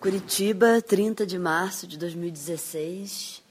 Curitiba, 0.00 0.80
30 0.80 1.26
de 1.26 1.36
março 1.40 1.84
de 1.84 1.98
2016. 1.98 3.42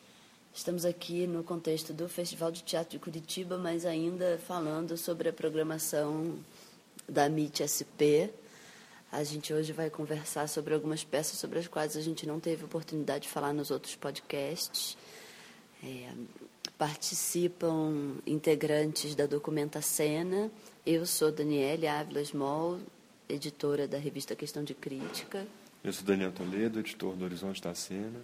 Estamos 0.54 0.86
aqui 0.86 1.28
no 1.28 1.44
contexto 1.44 1.92
do 1.92 2.08
Festival 2.08 2.52
de 2.52 2.64
Teatro 2.64 2.92
de 2.92 3.00
Curitiba, 3.00 3.58
mas 3.58 3.86
ainda 3.86 4.40
falando 4.48 4.96
sobre 4.96 5.28
a 5.28 5.34
programação 5.34 6.40
da 7.08 7.26
MIT 7.26 7.68
SP. 7.68 8.32
A 9.12 9.26
gente 9.26 9.54
hoje 9.54 9.74
vai 9.74 9.90
conversar 9.90 10.48
sobre 10.48 10.74
algumas 10.74 11.04
peças 11.04 11.38
sobre 11.38 11.60
as 11.60 11.68
quais 11.68 11.98
a 11.98 12.02
gente 12.02 12.26
não 12.26 12.40
teve 12.40 12.64
oportunidade 12.64 13.24
de 13.24 13.30
falar 13.30 13.52
nos 13.52 13.70
outros 13.70 13.98
podcasts. 13.98 14.98
É, 15.84 16.10
participam 16.78 18.16
integrantes 18.26 19.16
da 19.16 19.26
Documenta. 19.26 19.82
Eu 20.86 21.06
sou 21.06 21.30
Daniele 21.30 21.88
Ávila 21.88 22.24
Small, 22.24 22.80
editora 23.28 23.86
da 23.86 23.98
revista 23.98 24.34
Questão 24.34 24.64
de 24.64 24.74
Crítica. 24.74 25.46
Eu 25.88 25.94
sou 25.94 26.04
Daniel 26.04 26.34
Toledo, 26.34 26.82
editor 26.82 27.16
do 27.16 27.24
Horizonte 27.24 27.62
da 27.62 27.74
Cena. 27.74 28.20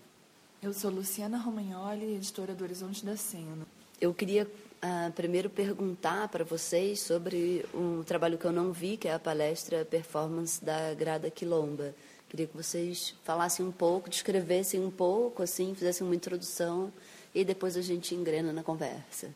Eu 0.61 0.73
sou 0.73 0.91
Luciana 0.91 1.37
Romagnoli, 1.37 2.15
editora 2.15 2.53
do 2.53 2.61
Horizonte 2.61 3.05
da 3.05 3.15
Cena. 3.15 3.65
Eu 4.01 4.13
queria 4.13 4.43
uh, 4.43 5.09
primeiro 5.13 5.49
perguntar 5.49 6.27
para 6.27 6.43
vocês 6.43 6.99
sobre 6.99 7.65
um 7.73 8.03
trabalho 8.03 8.37
que 8.37 8.43
eu 8.43 8.51
não 8.51 8.73
vi, 8.73 8.97
que 8.97 9.07
é 9.07 9.13
a 9.13 9.17
palestra 9.17 9.85
Performance 9.85 10.61
da 10.61 10.93
Grada 10.93 11.31
Quilomba. 11.31 11.95
Queria 12.27 12.47
que 12.47 12.57
vocês 12.57 13.15
falassem 13.23 13.65
um 13.65 13.71
pouco, 13.71 14.09
descrevessem 14.09 14.81
um 14.81 14.91
pouco, 14.91 15.41
assim, 15.41 15.73
fizessem 15.73 16.05
uma 16.05 16.17
introdução 16.17 16.91
e 17.33 17.45
depois 17.45 17.77
a 17.77 17.81
gente 17.81 18.13
engrena 18.13 18.51
na 18.51 18.61
conversa. 18.61 19.33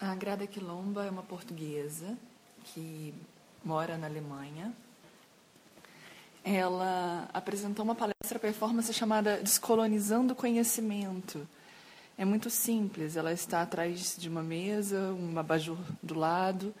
A 0.00 0.16
Grada 0.16 0.48
Quilomba 0.48 1.04
é 1.04 1.10
uma 1.10 1.22
portuguesa 1.22 2.18
que 2.64 3.14
mora 3.64 3.96
na 3.96 4.08
Alemanha 4.08 4.74
ela 6.44 7.26
apresentou 7.32 7.82
uma 7.82 7.94
palestra 7.94 8.38
performance 8.38 8.92
chamada 8.92 9.38
Descolonizando 9.42 10.34
Conhecimento. 10.34 11.48
É 12.18 12.24
muito 12.24 12.50
simples, 12.50 13.16
ela 13.16 13.32
está 13.32 13.62
atrás 13.62 14.14
de 14.18 14.28
uma 14.28 14.42
mesa, 14.42 15.14
um 15.14 15.36
abajur 15.38 15.78
do 16.02 16.14
lado, 16.14 16.74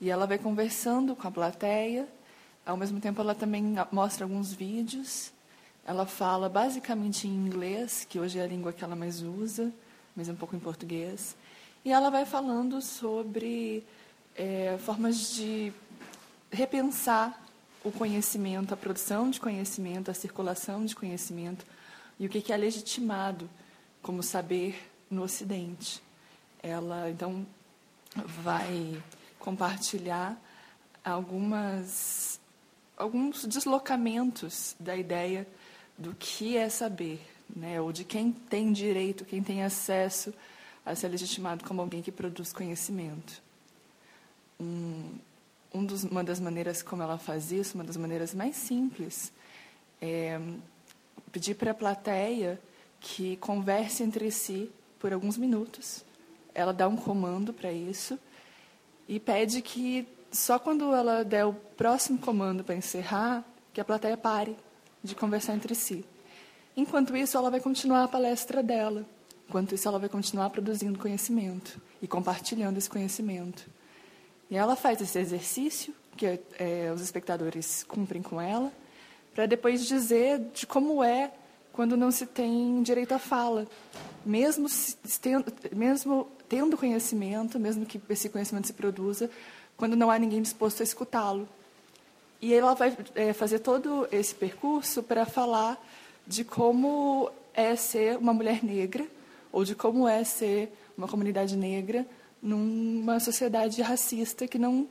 e 0.00 0.10
ela 0.10 0.26
vai 0.26 0.38
conversando 0.38 1.14
com 1.14 1.26
a 1.28 1.30
plateia. 1.30 2.08
Ao 2.66 2.76
mesmo 2.76 3.00
tempo, 3.00 3.20
ela 3.20 3.34
também 3.34 3.76
mostra 3.92 4.24
alguns 4.24 4.52
vídeos. 4.52 5.32
Ela 5.86 6.04
fala 6.04 6.48
basicamente 6.48 7.28
em 7.28 7.30
inglês, 7.30 8.04
que 8.08 8.18
hoje 8.18 8.40
é 8.40 8.42
a 8.42 8.46
língua 8.46 8.72
que 8.72 8.82
ela 8.82 8.96
mais 8.96 9.22
usa, 9.22 9.72
mas 10.16 10.28
um 10.28 10.34
pouco 10.34 10.56
em 10.56 10.58
português. 10.58 11.36
E 11.84 11.92
ela 11.92 12.10
vai 12.10 12.26
falando 12.26 12.82
sobre 12.82 13.84
é, 14.34 14.76
formas 14.78 15.30
de 15.30 15.72
repensar 16.50 17.45
o 17.86 17.92
conhecimento, 17.92 18.74
a 18.74 18.76
produção 18.76 19.30
de 19.30 19.38
conhecimento, 19.38 20.10
a 20.10 20.14
circulação 20.14 20.84
de 20.84 20.96
conhecimento 20.96 21.64
e 22.18 22.26
o 22.26 22.28
que 22.28 22.52
é 22.52 22.56
legitimado 22.56 23.48
como 24.02 24.24
saber 24.24 24.90
no 25.08 25.22
Ocidente. 25.22 26.02
Ela, 26.60 27.08
então, 27.08 27.46
vai 28.42 29.00
compartilhar 29.38 30.36
algumas, 31.04 32.40
alguns 32.96 33.44
deslocamentos 33.44 34.74
da 34.80 34.96
ideia 34.96 35.46
do 35.96 36.12
que 36.12 36.56
é 36.56 36.68
saber, 36.68 37.24
né? 37.54 37.80
ou 37.80 37.92
de 37.92 38.02
quem 38.02 38.32
tem 38.32 38.72
direito, 38.72 39.24
quem 39.24 39.44
tem 39.44 39.62
acesso 39.62 40.34
a 40.84 40.92
ser 40.96 41.06
legitimado 41.06 41.64
como 41.64 41.80
alguém 41.80 42.02
que 42.02 42.10
produz 42.10 42.52
conhecimento. 42.52 43.40
Um, 44.58 45.18
um 45.76 45.84
dos, 45.84 46.04
uma 46.04 46.24
das 46.24 46.40
maneiras 46.40 46.82
como 46.82 47.02
ela 47.02 47.18
faz 47.18 47.52
isso, 47.52 47.74
uma 47.74 47.84
das 47.84 47.96
maneiras 47.96 48.34
mais 48.34 48.56
simples, 48.56 49.32
é 50.00 50.40
pedir 51.30 51.54
para 51.54 51.72
a 51.72 51.74
plateia 51.74 52.60
que 53.00 53.36
converse 53.36 54.02
entre 54.02 54.30
si 54.30 54.70
por 54.98 55.12
alguns 55.12 55.36
minutos. 55.36 56.04
Ela 56.54 56.72
dá 56.72 56.88
um 56.88 56.96
comando 56.96 57.52
para 57.52 57.70
isso 57.70 58.18
e 59.06 59.20
pede 59.20 59.60
que 59.60 60.08
só 60.32 60.58
quando 60.58 60.94
ela 60.94 61.24
der 61.24 61.44
o 61.44 61.52
próximo 61.52 62.18
comando 62.18 62.64
para 62.64 62.74
encerrar, 62.74 63.44
que 63.72 63.80
a 63.80 63.84
plateia 63.84 64.16
pare 64.16 64.56
de 65.02 65.14
conversar 65.14 65.54
entre 65.54 65.74
si. 65.74 66.04
Enquanto 66.76 67.16
isso, 67.16 67.36
ela 67.36 67.50
vai 67.50 67.60
continuar 67.60 68.04
a 68.04 68.08
palestra 68.08 68.62
dela. 68.62 69.04
Enquanto 69.48 69.74
isso, 69.74 69.86
ela 69.86 69.98
vai 69.98 70.08
continuar 70.08 70.50
produzindo 70.50 70.98
conhecimento 70.98 71.80
e 72.02 72.06
compartilhando 72.06 72.78
esse 72.78 72.88
conhecimento. 72.88 73.70
E 74.50 74.56
ela 74.56 74.76
faz 74.76 75.00
esse 75.00 75.18
exercício, 75.18 75.94
que 76.16 76.38
é, 76.58 76.92
os 76.94 77.00
espectadores 77.00 77.84
cumprem 77.84 78.22
com 78.22 78.40
ela, 78.40 78.72
para 79.34 79.46
depois 79.46 79.86
dizer 79.86 80.40
de 80.54 80.66
como 80.66 81.02
é 81.02 81.30
quando 81.72 81.96
não 81.96 82.10
se 82.10 82.24
tem 82.24 82.82
direito 82.82 83.12
à 83.12 83.18
fala. 83.18 83.66
Mesmo, 84.24 84.66
tendo, 85.20 85.52
mesmo 85.74 86.26
tendo 86.48 86.76
conhecimento, 86.76 87.58
mesmo 87.60 87.84
que 87.84 88.00
esse 88.08 88.28
conhecimento 88.30 88.66
se 88.66 88.72
produza, 88.72 89.30
quando 89.76 89.94
não 89.94 90.10
há 90.10 90.18
ninguém 90.18 90.40
disposto 90.40 90.80
a 90.80 90.84
escutá-lo. 90.84 91.46
E 92.40 92.54
ela 92.54 92.74
vai 92.74 92.96
é, 93.14 93.32
fazer 93.32 93.58
todo 93.58 94.08
esse 94.10 94.34
percurso 94.34 95.02
para 95.02 95.26
falar 95.26 95.78
de 96.26 96.44
como 96.44 97.30
é 97.52 97.76
ser 97.76 98.16
uma 98.16 98.32
mulher 98.32 98.64
negra, 98.64 99.06
ou 99.52 99.64
de 99.64 99.74
como 99.74 100.08
é 100.08 100.24
ser 100.24 100.72
uma 100.96 101.06
comunidade 101.06 101.56
negra 101.56 102.06
numa 102.42 103.18
sociedade 103.20 103.80
racista 103.82 104.46
que 104.46 104.58
não 104.58 104.88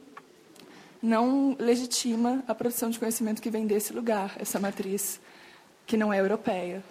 não 1.02 1.56
legitima 1.60 2.44
a 2.48 2.56
produção 2.56 2.90
de 2.90 2.98
conhecimento 2.98 3.42
que 3.42 3.52
vem 3.52 3.68
desse 3.68 3.94
lugar, 3.94 4.36
essa 4.40 4.60
matriz 4.60 5.20
que 5.86 5.96
não 5.96 6.12
é 6.12 6.20
europeia. 6.20 6.84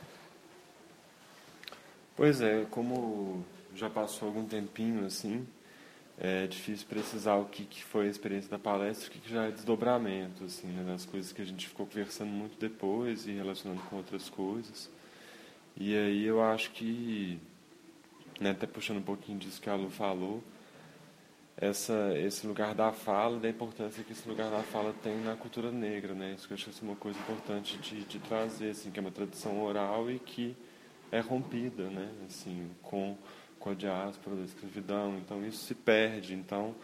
Pois 2.16 2.40
é, 2.40 2.64
como 2.70 3.44
já 3.74 3.90
passou 3.90 4.28
algum 4.28 4.44
tempinho 4.44 5.04
assim, 5.04 5.44
é 6.18 6.46
difícil 6.46 6.86
precisar 6.88 7.34
o 7.34 7.46
que, 7.46 7.64
que 7.64 7.82
foi 7.82 8.06
a 8.06 8.10
experiência 8.10 8.48
da 8.48 8.58
palestra, 8.58 9.08
o 9.08 9.10
que, 9.10 9.18
que 9.18 9.30
já 9.30 9.46
é 9.46 9.50
desdobramento, 9.50 10.44
assim, 10.44 10.68
né, 10.68 10.84
das 10.84 11.04
coisas 11.04 11.32
que 11.32 11.42
a 11.42 11.44
gente 11.44 11.66
ficou 11.66 11.86
conversando 11.86 12.30
muito 12.30 12.56
depois 12.58 13.26
e 13.26 13.32
relacionando 13.32 13.82
com 13.82 13.96
outras 13.96 14.28
coisas. 14.28 14.88
E 15.76 15.96
aí 15.96 16.24
eu 16.24 16.40
acho 16.40 16.70
que, 16.70 17.40
né, 18.40 18.50
até 18.50 18.66
puxando 18.66 18.98
um 18.98 19.02
pouquinho 19.02 19.38
disso 19.38 19.60
que 19.60 19.70
a 19.70 19.74
Lu 19.74 19.90
falou, 19.90 20.42
essa, 21.56 22.18
esse 22.18 22.46
lugar 22.46 22.74
da 22.74 22.92
fala, 22.92 23.38
da 23.38 23.48
importância 23.48 24.02
que 24.02 24.12
esse 24.12 24.28
lugar 24.28 24.50
da 24.50 24.62
fala 24.62 24.92
tem 25.02 25.16
na 25.20 25.36
cultura 25.36 25.70
negra, 25.70 26.12
né? 26.14 26.34
Isso 26.36 26.48
que 26.48 26.52
eu 26.52 26.56
acho 26.56 26.68
que 26.68 26.84
é 26.84 26.88
uma 26.88 26.96
coisa 26.96 27.18
importante 27.18 27.78
de, 27.78 28.02
de 28.04 28.18
trazer, 28.18 28.70
assim, 28.70 28.90
que 28.90 28.98
é 28.98 29.02
uma 29.02 29.12
tradição 29.12 29.62
oral 29.62 30.10
e 30.10 30.18
que 30.18 30.56
é 31.12 31.20
rompida, 31.20 31.84
né? 31.84 32.10
Assim, 32.26 32.68
com, 32.82 33.16
com 33.60 33.70
a 33.70 33.74
diáspora, 33.74 34.36
da 34.36 34.42
escravidão. 34.42 35.16
Então, 35.18 35.46
isso 35.46 35.64
se 35.64 35.74
perde. 35.74 36.34
Então, 36.34 36.74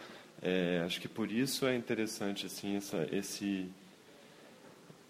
é, 0.41 0.81
acho 0.85 1.01
que 1.01 1.07
por 1.09 1.29
isso 1.29 1.67
é 1.67 1.75
interessante, 1.75 2.45
assim, 2.45 2.77
essa, 2.77 3.07
esse, 3.11 3.69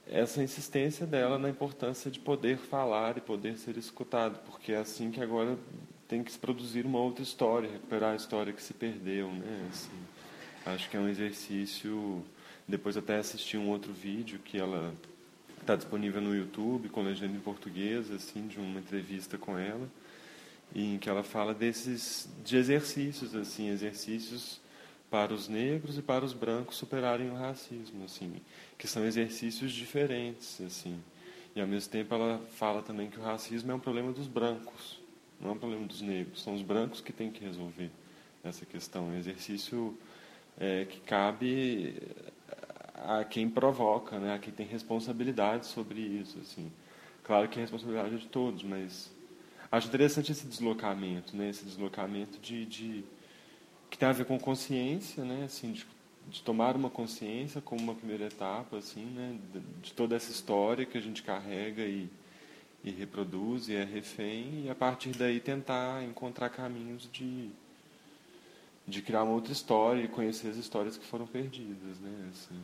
essa 0.08 0.42
insistência 0.42 1.06
dela 1.06 1.38
na 1.38 1.50
importância 1.50 2.10
de 2.10 2.20
poder 2.20 2.58
falar 2.58 3.18
e 3.18 3.22
poder 3.22 3.58
ser 3.58 3.78
escutado, 3.78 4.40
porque 4.46 4.74
é 4.74 4.78
assim 4.78 5.12
que 5.12 5.22
agora 5.22 5.56
tem 6.12 6.22
que 6.22 6.32
se 6.34 6.38
produzir 6.38 6.86
uma 6.86 7.00
outra 7.00 7.24
história, 7.24 7.72
recuperar 7.72 8.12
a 8.12 8.16
história 8.18 8.52
que 8.52 8.62
se 8.62 8.74
perdeu, 8.74 9.32
né? 9.32 9.70
Assim, 9.72 9.98
acho 10.66 10.90
que 10.90 10.98
é 10.98 11.00
um 11.00 11.08
exercício. 11.08 12.22
Depois 12.68 12.98
até 12.98 13.16
assisti 13.18 13.56
um 13.56 13.70
outro 13.70 13.94
vídeo 13.94 14.38
que 14.44 14.58
ela 14.58 14.94
está 15.62 15.74
disponível 15.74 16.22
no 16.22 16.36
YouTube 16.36 16.90
com 16.90 17.02
legenda 17.02 17.38
em 17.38 17.40
português, 17.40 18.12
assim, 18.12 18.46
de 18.46 18.60
uma 18.60 18.82
entrevista 18.82 19.38
com 19.38 19.58
ela, 19.58 19.90
em 20.76 20.98
que 20.98 21.10
ela 21.10 21.24
fala 21.24 21.54
desses 21.54 22.28
de 22.44 22.58
exercícios, 22.58 23.34
assim, 23.34 23.70
exercícios 23.70 24.60
para 25.10 25.34
os 25.34 25.48
negros 25.48 25.98
e 25.98 26.02
para 26.02 26.26
os 26.26 26.34
brancos 26.34 26.76
superarem 26.76 27.30
o 27.30 27.36
racismo, 27.36 28.04
assim, 28.04 28.34
que 28.78 28.86
são 28.86 29.06
exercícios 29.06 29.72
diferentes, 29.72 30.60
assim. 30.60 31.00
E 31.56 31.62
ao 31.62 31.68
mesmo 31.68 31.90
tempo 31.90 32.14
ela 32.14 32.42
fala 32.58 32.82
também 32.82 33.10
que 33.10 33.18
o 33.18 33.24
racismo 33.24 33.72
é 33.72 33.76
um 33.76 33.80
problema 33.80 34.12
dos 34.12 34.28
brancos, 34.28 35.01
não 35.42 35.50
é 35.50 35.54
um 35.54 35.58
problema 35.58 35.86
dos 35.86 36.02
negros, 36.02 36.44
são 36.44 36.54
os 36.54 36.62
brancos 36.62 37.02
que 37.02 37.12
têm 37.12 37.32
que 37.32 37.44
resolver 37.44 37.90
essa 38.44 38.66
questão. 38.66 39.10
É 39.10 39.16
um 39.16 39.18
exercício 39.18 39.98
é, 40.60 40.86
que 40.86 41.00
cabe 41.02 41.96
a 42.96 43.24
quem 43.24 43.50
provoca, 43.50 44.20
né, 44.20 44.36
a 44.36 44.40
quem 44.40 44.54
tem 44.54 44.66
responsabilidade 44.66 45.66
sobre 45.66 46.00
isso. 46.00 46.38
Assim. 46.40 46.72
Claro 47.24 47.48
que 47.50 47.58
a 47.58 47.62
responsabilidade 47.62 48.16
é 48.16 48.18
de 48.18 48.28
todos, 48.28 48.64
mas 48.64 49.12
acho 49.72 49.88
interessante 49.88 50.32
esse 50.32 50.46
deslocamento, 50.46 51.36
né, 51.36 51.50
esse 51.50 51.66
deslocamento 51.66 52.38
de, 52.40 52.66
de 52.66 53.04
que 53.90 53.98
tem 53.98 54.08
a 54.08 54.12
ver 54.12 54.26
com 54.26 54.40
consciência, 54.40 55.24
né, 55.24 55.44
assim, 55.46 55.72
de, 55.72 55.86
de 56.30 56.42
tomar 56.44 56.76
uma 56.76 56.90
consciência 56.90 57.62
como 57.62 57.82
uma 57.82 57.96
primeira 57.96 58.26
etapa, 58.26 58.78
assim, 58.78 59.06
né, 59.06 59.40
de, 59.54 59.60
de 59.82 59.94
toda 59.94 60.16
essa 60.16 60.32
história 60.32 60.86
que 60.86 60.98
a 60.98 61.02
gente 61.02 61.24
carrega 61.24 61.84
e 61.84 62.10
e 62.84 62.90
reproduz 62.90 63.70
e 63.70 63.76
é 63.76 63.84
refém, 63.84 64.66
e 64.66 64.70
a 64.70 64.76
partir 64.76 65.12
daí 65.12 65.40
tentar 65.40 66.04
encontrar 66.04 66.50
caminhos 66.50 67.08
de, 67.12 67.50
de 68.88 69.02
criar 69.02 69.24
uma 69.24 69.34
outra 69.34 69.54
história 69.54 70.04
e 70.04 70.08
conhecer 70.08 70.50
as 70.50 70.58
histórias 70.58 70.98
que 70.98 71.06
foram 71.06 71.28
perdidas. 71.28 72.00
Né? 72.00 72.30
Assim. 72.32 72.64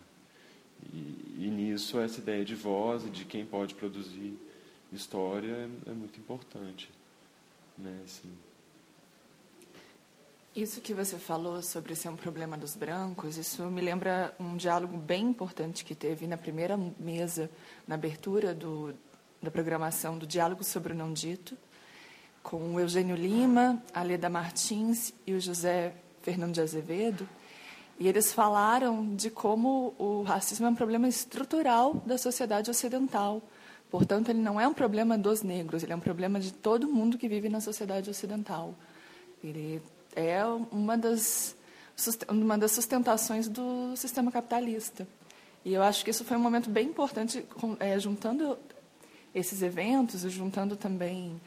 E, 0.93 1.45
e 1.45 1.49
nisso 1.49 1.99
essa 1.99 2.19
ideia 2.19 2.43
de 2.43 2.55
voz 2.55 3.05
e 3.05 3.09
de 3.09 3.25
quem 3.25 3.45
pode 3.45 3.75
produzir 3.75 4.37
história 4.91 5.51
é, 5.51 5.91
é 5.91 5.93
muito 5.93 6.19
importante. 6.19 6.89
Né? 7.77 8.01
Assim, 8.03 8.31
isso 10.57 10.81
que 10.81 10.91
você 10.91 11.19
falou 11.19 11.61
sobre 11.61 11.93
ser 11.93 12.09
um 12.09 12.15
problema 12.15 12.57
dos 12.57 12.75
brancos, 12.75 13.37
isso 13.37 13.61
me 13.65 13.79
lembra 13.79 14.33
um 14.39 14.57
diálogo 14.57 14.97
bem 14.97 15.25
importante 15.25 15.85
que 15.85 15.93
teve 15.93 16.25
na 16.25 16.35
primeira 16.35 16.75
mesa, 16.99 17.47
na 17.87 17.93
abertura 17.93 18.55
do, 18.55 18.91
da 19.41 19.51
programação 19.51 20.17
do 20.17 20.25
Diálogo 20.25 20.63
sobre 20.63 20.93
o 20.93 20.95
Não 20.95 21.13
Dito, 21.13 21.57
com 22.41 22.75
o 22.75 22.79
Eugênio 22.79 23.15
Lima, 23.15 23.81
a 23.93 24.03
Leda 24.03 24.29
Martins 24.29 25.13
e 25.25 25.33
o 25.33 25.39
José 25.39 25.93
Fernando 26.21 26.53
de 26.53 26.61
Azevedo. 26.61 27.27
E 27.99 28.07
eles 28.07 28.31
falaram 28.31 29.15
de 29.15 29.29
como 29.29 29.93
o 29.97 30.21
racismo 30.21 30.65
é 30.65 30.69
um 30.69 30.75
problema 30.75 31.07
estrutural 31.07 31.95
da 32.05 32.17
sociedade 32.17 32.69
ocidental. 32.69 33.41
Portanto, 33.89 34.29
ele 34.29 34.39
não 34.39 34.59
é 34.59 34.67
um 34.67 34.73
problema 34.73 35.17
dos 35.17 35.41
negros, 35.41 35.83
ele 35.83 35.93
é 35.93 35.95
um 35.95 35.99
problema 35.99 36.39
de 36.39 36.53
todo 36.53 36.87
mundo 36.87 37.17
que 37.17 37.27
vive 37.27 37.49
na 37.49 37.59
sociedade 37.59 38.09
ocidental. 38.09 38.75
Ele 39.43 39.81
é 40.15 40.43
uma 40.71 40.97
das, 40.97 41.55
uma 42.27 42.57
das 42.57 42.71
sustentações 42.71 43.47
do 43.47 43.95
sistema 43.95 44.31
capitalista. 44.31 45.07
E 45.63 45.73
eu 45.73 45.81
acho 45.81 46.03
que 46.03 46.11
isso 46.11 46.23
foi 46.23 46.37
um 46.37 46.39
momento 46.39 46.69
bem 46.69 46.87
importante, 46.87 47.45
é, 47.79 47.97
juntando 47.99 48.57
esses 49.37 49.61
eventos 49.61 50.21
juntando 50.31 50.75
também 50.75 51.39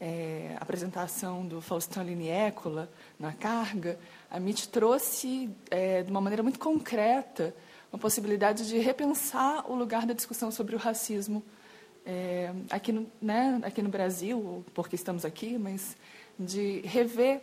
é, 0.00 0.56
a 0.58 0.62
apresentação 0.62 1.46
do 1.46 1.60
Faustão 1.60 2.02
Liniecola 2.02 2.90
na 3.18 3.32
carga, 3.32 3.98
a 4.30 4.38
MIT 4.38 4.68
trouxe, 4.68 5.50
é, 5.70 6.02
de 6.02 6.10
uma 6.10 6.20
maneira 6.20 6.42
muito 6.42 6.58
concreta, 6.58 7.54
uma 7.92 7.98
possibilidade 7.98 8.68
de 8.68 8.78
repensar 8.78 9.70
o 9.70 9.74
lugar 9.74 10.06
da 10.06 10.14
discussão 10.14 10.50
sobre 10.50 10.74
o 10.74 10.78
racismo 10.78 11.42
é, 12.06 12.52
aqui, 12.70 12.92
no, 12.92 13.06
né, 13.20 13.60
aqui 13.62 13.82
no 13.82 13.88
Brasil, 13.88 14.64
porque 14.74 14.94
estamos 14.94 15.24
aqui, 15.24 15.58
mas 15.58 15.96
de 16.38 16.80
rever 16.80 17.42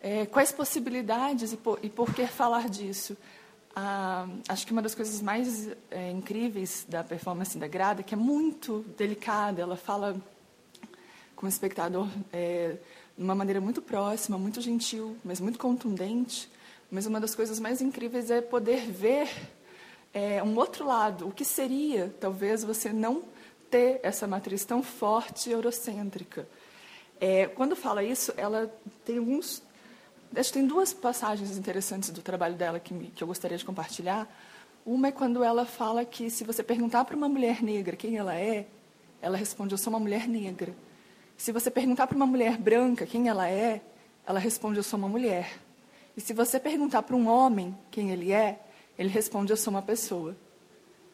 é, 0.00 0.24
quais 0.26 0.50
possibilidades 0.50 1.52
e 1.52 1.56
por, 1.56 1.78
e 1.82 1.90
por, 1.90 2.14
que 2.14 2.26
falar 2.26 2.68
disso? 2.68 3.16
Ah, 3.82 4.28
acho 4.46 4.66
que 4.66 4.72
uma 4.74 4.82
das 4.82 4.94
coisas 4.94 5.22
mais 5.22 5.70
é, 5.90 6.10
incríveis 6.10 6.84
da 6.86 7.02
performance 7.02 7.56
da 7.56 7.66
Grada, 7.66 8.02
que 8.02 8.12
é 8.12 8.16
muito 8.16 8.84
delicada, 8.94 9.62
ela 9.62 9.74
fala 9.74 10.20
com 11.34 11.46
o 11.46 11.48
espectador 11.48 12.06
é, 12.30 12.76
de 13.16 13.24
uma 13.24 13.34
maneira 13.34 13.58
muito 13.58 13.80
próxima, 13.80 14.36
muito 14.36 14.60
gentil, 14.60 15.16
mas 15.24 15.40
muito 15.40 15.58
contundente. 15.58 16.50
Mas 16.90 17.06
uma 17.06 17.18
das 17.18 17.34
coisas 17.34 17.58
mais 17.58 17.80
incríveis 17.80 18.30
é 18.30 18.42
poder 18.42 18.82
ver 18.82 19.30
é, 20.12 20.42
um 20.42 20.54
outro 20.58 20.86
lado. 20.86 21.28
O 21.28 21.32
que 21.32 21.44
seria, 21.44 22.14
talvez, 22.20 22.62
você 22.62 22.92
não 22.92 23.22
ter 23.70 23.98
essa 24.02 24.26
matriz 24.26 24.62
tão 24.62 24.82
forte 24.82 25.48
eurocêntrica? 25.48 26.46
É, 27.18 27.46
quando 27.46 27.74
fala 27.74 28.04
isso, 28.04 28.30
ela 28.36 28.70
tem 29.06 29.16
alguns 29.16 29.62
Acho 30.34 30.52
que 30.52 30.58
tem 30.58 30.66
duas 30.66 30.92
passagens 30.92 31.56
interessantes 31.56 32.10
do 32.10 32.22
trabalho 32.22 32.54
dela 32.54 32.78
que, 32.78 32.94
me, 32.94 33.08
que 33.08 33.22
eu 33.22 33.26
gostaria 33.26 33.58
de 33.58 33.64
compartilhar. 33.64 34.28
Uma 34.86 35.08
é 35.08 35.12
quando 35.12 35.42
ela 35.42 35.66
fala 35.66 36.04
que 36.04 36.30
se 36.30 36.44
você 36.44 36.62
perguntar 36.62 37.04
para 37.04 37.16
uma 37.16 37.28
mulher 37.28 37.62
negra 37.62 37.96
quem 37.96 38.16
ela 38.16 38.34
é, 38.34 38.66
ela 39.20 39.36
responde: 39.36 39.74
Eu 39.74 39.78
sou 39.78 39.92
uma 39.92 39.98
mulher 39.98 40.28
negra. 40.28 40.74
Se 41.36 41.52
você 41.52 41.70
perguntar 41.70 42.06
para 42.06 42.16
uma 42.16 42.26
mulher 42.26 42.56
branca 42.56 43.06
quem 43.06 43.28
ela 43.28 43.48
é, 43.48 43.82
ela 44.26 44.38
responde: 44.38 44.78
Eu 44.78 44.82
sou 44.82 44.98
uma 44.98 45.08
mulher. 45.08 45.58
E 46.16 46.20
se 46.20 46.32
você 46.32 46.60
perguntar 46.60 47.02
para 47.02 47.16
um 47.16 47.28
homem 47.28 47.76
quem 47.90 48.10
ele 48.10 48.32
é, 48.32 48.60
ele 48.96 49.08
responde: 49.08 49.52
Eu 49.52 49.56
sou 49.56 49.72
uma 49.72 49.82
pessoa, 49.82 50.36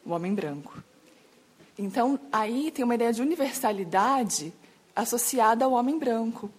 o 0.05 0.09
um 0.09 0.13
homem 0.13 0.33
branco. 0.33 0.83
Então, 1.77 2.19
aí 2.31 2.71
tem 2.71 2.83
uma 2.83 2.95
ideia 2.95 3.13
de 3.13 3.21
universalidade 3.21 4.53
associada 4.95 5.65
ao 5.65 5.73
homem 5.73 5.97
branco. 5.97 6.49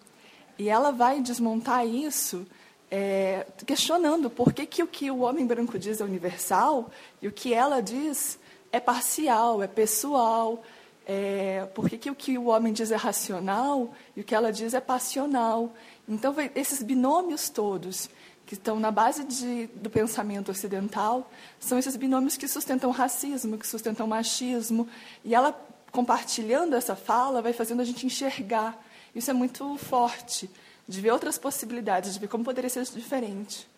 E 0.58 0.68
ela 0.68 0.90
vai 0.90 1.20
desmontar 1.20 1.86
isso 1.86 2.46
é, 2.90 3.46
questionando 3.66 4.30
por 4.30 4.52
que, 4.52 4.66
que 4.66 4.82
o 4.82 4.86
que 4.86 5.10
o 5.10 5.20
homem 5.20 5.46
branco 5.46 5.78
diz 5.78 6.00
é 6.00 6.04
universal 6.04 6.90
e 7.20 7.28
o 7.28 7.32
que 7.32 7.52
ela 7.52 7.80
diz 7.80 8.38
é 8.72 8.80
parcial, 8.80 9.62
é 9.62 9.66
pessoal. 9.66 10.62
É, 11.06 11.66
por 11.74 11.88
que, 11.88 11.96
que 11.96 12.10
o 12.10 12.14
que 12.14 12.36
o 12.36 12.46
homem 12.46 12.72
diz 12.72 12.90
é 12.90 12.96
racional 12.96 13.94
e 14.16 14.20
o 14.20 14.24
que 14.24 14.34
ela 14.34 14.52
diz 14.52 14.74
é 14.74 14.80
passional. 14.80 15.72
Então, 16.08 16.34
esses 16.54 16.82
binômios 16.82 17.48
todos 17.48 18.10
que 18.44 18.54
estão 18.54 18.80
na 18.80 18.90
base 18.90 19.24
de, 19.24 19.66
do 19.68 19.90
pensamento 19.90 20.50
ocidental 20.50 21.30
são 21.60 21.78
esses 21.78 21.96
binômios 21.96 22.36
que 22.36 22.48
sustentam 22.48 22.90
racismo, 22.90 23.58
que 23.58 23.66
sustentam 23.66 24.06
machismo. 24.06 24.88
E 25.24 25.34
ela, 25.34 25.52
compartilhando 25.92 26.74
essa 26.74 26.96
fala, 26.96 27.42
vai 27.42 27.52
fazendo 27.52 27.80
a 27.80 27.84
gente 27.84 28.06
enxergar 28.06 28.82
isso 29.18 29.30
é 29.30 29.34
muito 29.34 29.76
forte, 29.76 30.50
de 30.86 31.00
ver 31.00 31.10
outras 31.10 31.36
possibilidades, 31.36 32.14
de 32.14 32.20
ver 32.20 32.28
como 32.28 32.44
poderia 32.44 32.70
ser 32.70 32.84
diferente. 32.84 33.68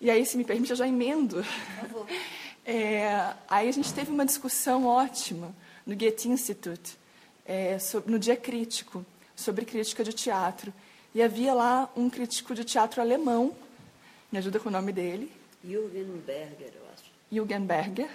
E 0.00 0.10
aí, 0.10 0.24
se 0.24 0.36
me 0.36 0.44
permite, 0.44 0.70
eu 0.70 0.76
já 0.76 0.86
emendo. 0.86 1.44
É, 2.64 3.34
aí 3.48 3.68
a 3.68 3.72
gente 3.72 3.92
teve 3.92 4.12
uma 4.12 4.24
discussão 4.24 4.86
ótima 4.86 5.52
no 5.84 5.96
Goethe 5.96 6.28
Institute, 6.28 6.96
é, 7.44 7.76
sobre, 7.80 8.12
no 8.12 8.20
Dia 8.20 8.36
Crítico, 8.36 9.04
sobre 9.34 9.64
crítica 9.64 10.04
de 10.04 10.12
teatro. 10.12 10.72
E 11.12 11.20
havia 11.20 11.52
lá 11.52 11.90
um 11.96 12.08
crítico 12.08 12.54
de 12.54 12.62
teatro 12.64 13.00
alemão, 13.00 13.52
me 14.30 14.38
ajuda 14.38 14.60
com 14.60 14.68
o 14.68 14.72
nome 14.72 14.92
dele? 14.92 15.28
Jürgen 15.64 16.22
Berger, 16.24 16.72
eu 16.74 16.82
acho. 16.94 17.10
Jürgen 17.30 17.66
Berger. 17.66 18.10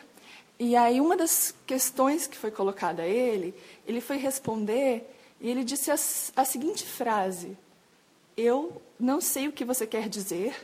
E 0.59 0.75
aí 0.75 0.99
uma 0.99 1.15
das 1.15 1.53
questões 1.65 2.25
que 2.25 2.35
foi 2.35 2.49
colocada 2.49 3.03
a 3.03 3.07
ele, 3.07 3.53
ele 3.85 4.01
foi 4.01 4.17
responder 4.17 5.13
e 5.39 5.49
ele 5.49 5.63
disse 5.63 5.91
a, 5.91 5.95
a 5.95 6.45
seguinte 6.45 6.85
frase: 6.85 7.57
Eu 8.35 8.81
não 8.99 9.21
sei 9.21 9.47
o 9.47 9.51
que 9.51 9.65
você 9.65 9.85
quer 9.85 10.09
dizer 10.09 10.55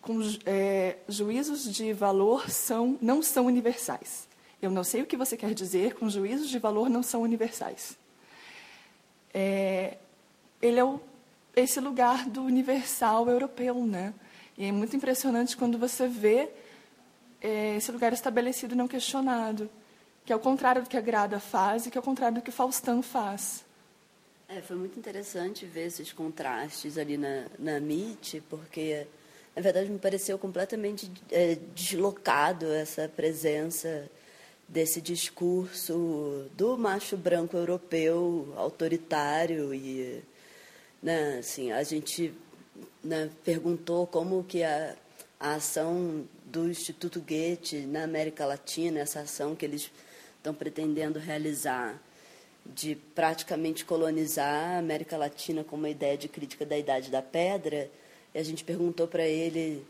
com 0.00 0.20
é, 0.46 0.96
juízos 1.08 1.64
de 1.72 1.92
valor 1.92 2.50
são, 2.50 2.98
não 3.00 3.22
são 3.22 3.46
universais. 3.46 4.28
Eu 4.60 4.70
não 4.70 4.82
sei 4.82 5.02
o 5.02 5.06
que 5.06 5.16
você 5.16 5.36
quer 5.36 5.54
dizer 5.54 5.94
com 5.94 6.08
juízos 6.08 6.48
de 6.48 6.58
valor 6.58 6.88
não 6.88 7.02
são 7.02 7.22
universais. 7.22 7.96
É, 9.32 9.98
ele 10.60 10.80
é 10.80 10.84
o, 10.84 11.00
esse 11.54 11.80
lugar 11.80 12.28
do 12.28 12.42
universal 12.42 13.28
europeu, 13.28 13.86
né? 13.86 14.12
E 14.56 14.64
é 14.64 14.72
muito 14.72 14.96
impressionante 14.96 15.56
quando 15.56 15.78
você 15.78 16.08
vê 16.08 16.48
é, 17.40 17.76
esse 17.76 17.92
lugar 17.92 18.12
estabelecido 18.12 18.74
não 18.74 18.88
questionado, 18.88 19.70
que 20.24 20.32
é 20.32 20.36
o 20.36 20.40
contrário 20.40 20.82
do 20.82 20.88
que 20.88 20.96
a 20.96 21.00
Grada 21.00 21.38
faz 21.38 21.86
e 21.86 21.90
que 21.90 21.96
é 21.96 22.00
o 22.00 22.04
contrário 22.04 22.36
do 22.36 22.42
que 22.42 22.50
Faustão 22.50 23.00
faz. 23.00 23.64
É, 24.50 24.62
foi 24.62 24.76
muito 24.76 24.98
interessante 24.98 25.66
ver 25.66 25.88
esses 25.88 26.10
contrastes 26.10 26.96
ali 26.96 27.18
na, 27.18 27.44
na 27.58 27.76
MIT, 27.76 28.42
porque, 28.48 29.06
na 29.54 29.60
verdade, 29.60 29.90
me 29.90 29.98
pareceu 29.98 30.38
completamente 30.38 31.12
é, 31.30 31.58
deslocado 31.74 32.64
essa 32.72 33.06
presença 33.14 34.10
desse 34.66 35.02
discurso 35.02 36.48
do 36.56 36.78
macho 36.78 37.14
branco 37.14 37.58
europeu 37.58 38.50
autoritário 38.56 39.74
e 39.74 40.22
né, 41.02 41.38
assim 41.38 41.70
a 41.70 41.82
gente 41.82 42.32
né, 43.04 43.30
perguntou 43.44 44.06
como 44.06 44.44
que 44.44 44.62
a, 44.62 44.96
a 45.38 45.54
ação 45.56 46.26
do 46.46 46.68
Instituto 46.70 47.20
Goethe 47.20 47.86
na 47.86 48.02
América 48.04 48.46
Latina 48.46 49.00
essa 49.00 49.20
ação 49.20 49.54
que 49.54 49.64
eles 49.64 49.90
estão 50.38 50.54
pretendendo 50.54 51.18
realizar 51.18 51.98
de 52.74 52.94
praticamente 53.14 53.84
colonizar 53.84 54.76
a 54.76 54.78
América 54.78 55.16
Latina 55.16 55.64
com 55.64 55.76
uma 55.76 55.88
ideia 55.88 56.16
de 56.16 56.28
crítica 56.28 56.66
da 56.66 56.78
Idade 56.78 57.10
da 57.10 57.22
Pedra, 57.22 57.90
e 58.34 58.38
a 58.38 58.42
gente 58.42 58.62
perguntou 58.62 59.08
para 59.08 59.26
ele 59.26 59.84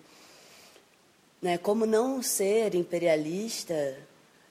né, 1.42 1.58
como 1.58 1.86
não 1.86 2.22
ser 2.22 2.74
imperialista, 2.74 3.96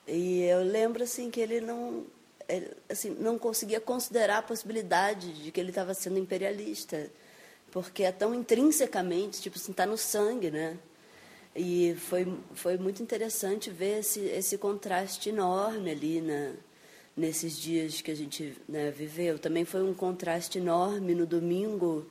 e 0.08 0.44
eu 0.44 0.64
lembro 0.64 1.04
assim 1.04 1.30
que 1.30 1.40
ele 1.40 1.62
não 1.62 2.06
ele, 2.48 2.72
assim 2.90 3.10
não 3.10 3.38
conseguia 3.38 3.82
considerar 3.82 4.38
a 4.40 4.42
possibilidade 4.42 5.34
de 5.44 5.52
que 5.52 5.60
ele 5.60 5.70
estava 5.70 5.94
sendo 5.94 6.18
imperialista, 6.18 7.10
porque 7.72 8.04
é 8.04 8.12
tão 8.12 8.34
intrinsecamente, 8.34 9.42
tipo 9.42 9.58
assim, 9.58 9.72
está 9.72 9.86
no 9.86 9.98
sangue, 9.98 10.50
né? 10.50 10.78
E 11.56 11.96
foi 11.96 12.28
foi 12.54 12.78
muito 12.78 13.02
interessante 13.04 13.70
ver 13.70 14.00
esse 14.00 14.22
esse 14.22 14.58
contraste 14.58 15.30
enorme 15.30 15.92
ali 15.92 16.22
na 16.22 16.54
nesses 17.18 17.58
dias 17.58 18.00
que 18.00 18.12
a 18.12 18.16
gente 18.16 18.56
né, 18.70 18.92
viveu. 18.92 19.40
Também 19.40 19.66
foi 19.66 19.82
um 19.84 19.94
contraste 19.94 20.60
enorme 20.60 21.16
no 21.16 21.26
domingo, 21.26 22.06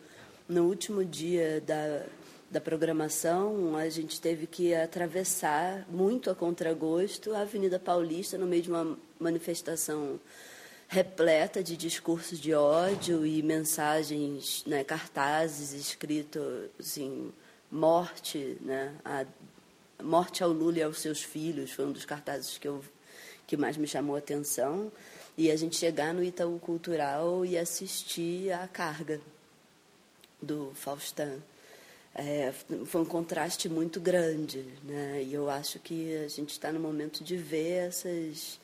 no 0.48 0.64
último 0.64 1.04
dia 1.04 1.60
da, 1.60 2.04
da 2.50 2.60
programação, 2.60 3.76
a 3.76 3.88
gente 3.88 4.20
teve 4.20 4.46
que 4.46 4.74
atravessar 4.74 5.86
muito 5.88 6.30
a 6.30 6.34
contragosto 6.34 7.34
a 7.34 7.40
Avenida 7.40 7.78
Paulista 7.78 8.36
no 8.36 8.46
meio 8.46 8.62
de 8.62 8.70
uma 8.70 8.98
manifestação 9.18 10.20
repleta 10.88 11.62
de 11.62 11.76
discursos 11.76 12.38
de 12.38 12.54
ódio 12.54 13.26
e 13.26 13.42
mensagens, 13.42 14.62
né, 14.66 14.84
cartazes 14.84 15.72
escritos 15.72 16.70
assim, 16.78 17.32
morte, 17.70 18.56
né, 18.60 18.94
Morte 20.02 20.44
ao 20.44 20.52
Lula 20.52 20.78
e 20.78 20.82
aos 20.82 20.98
seus 20.98 21.22
filhos 21.22 21.72
foi 21.72 21.86
um 21.86 21.92
dos 21.92 22.04
cartazes 22.04 22.58
que 22.58 22.68
eu 22.68 22.84
que 23.46 23.56
mais 23.56 23.76
me 23.76 23.86
chamou 23.86 24.16
a 24.16 24.18
atenção 24.18 24.90
e 25.36 25.50
a 25.50 25.56
gente 25.56 25.76
chegar 25.76 26.14
no 26.14 26.22
Itaú 26.22 26.58
Cultural 26.58 27.44
e 27.44 27.56
assistir 27.58 28.52
à 28.52 28.66
carga 28.66 29.20
do 30.40 30.72
Faustão. 30.74 31.42
É, 32.14 32.52
foi 32.86 33.02
um 33.02 33.04
contraste 33.04 33.68
muito 33.68 34.00
grande, 34.00 34.64
né? 34.82 35.22
E 35.22 35.34
eu 35.34 35.50
acho 35.50 35.78
que 35.78 36.16
a 36.16 36.28
gente 36.28 36.50
está 36.50 36.72
no 36.72 36.80
momento 36.80 37.22
de 37.22 37.36
ver 37.36 37.88
essas, 37.88 38.58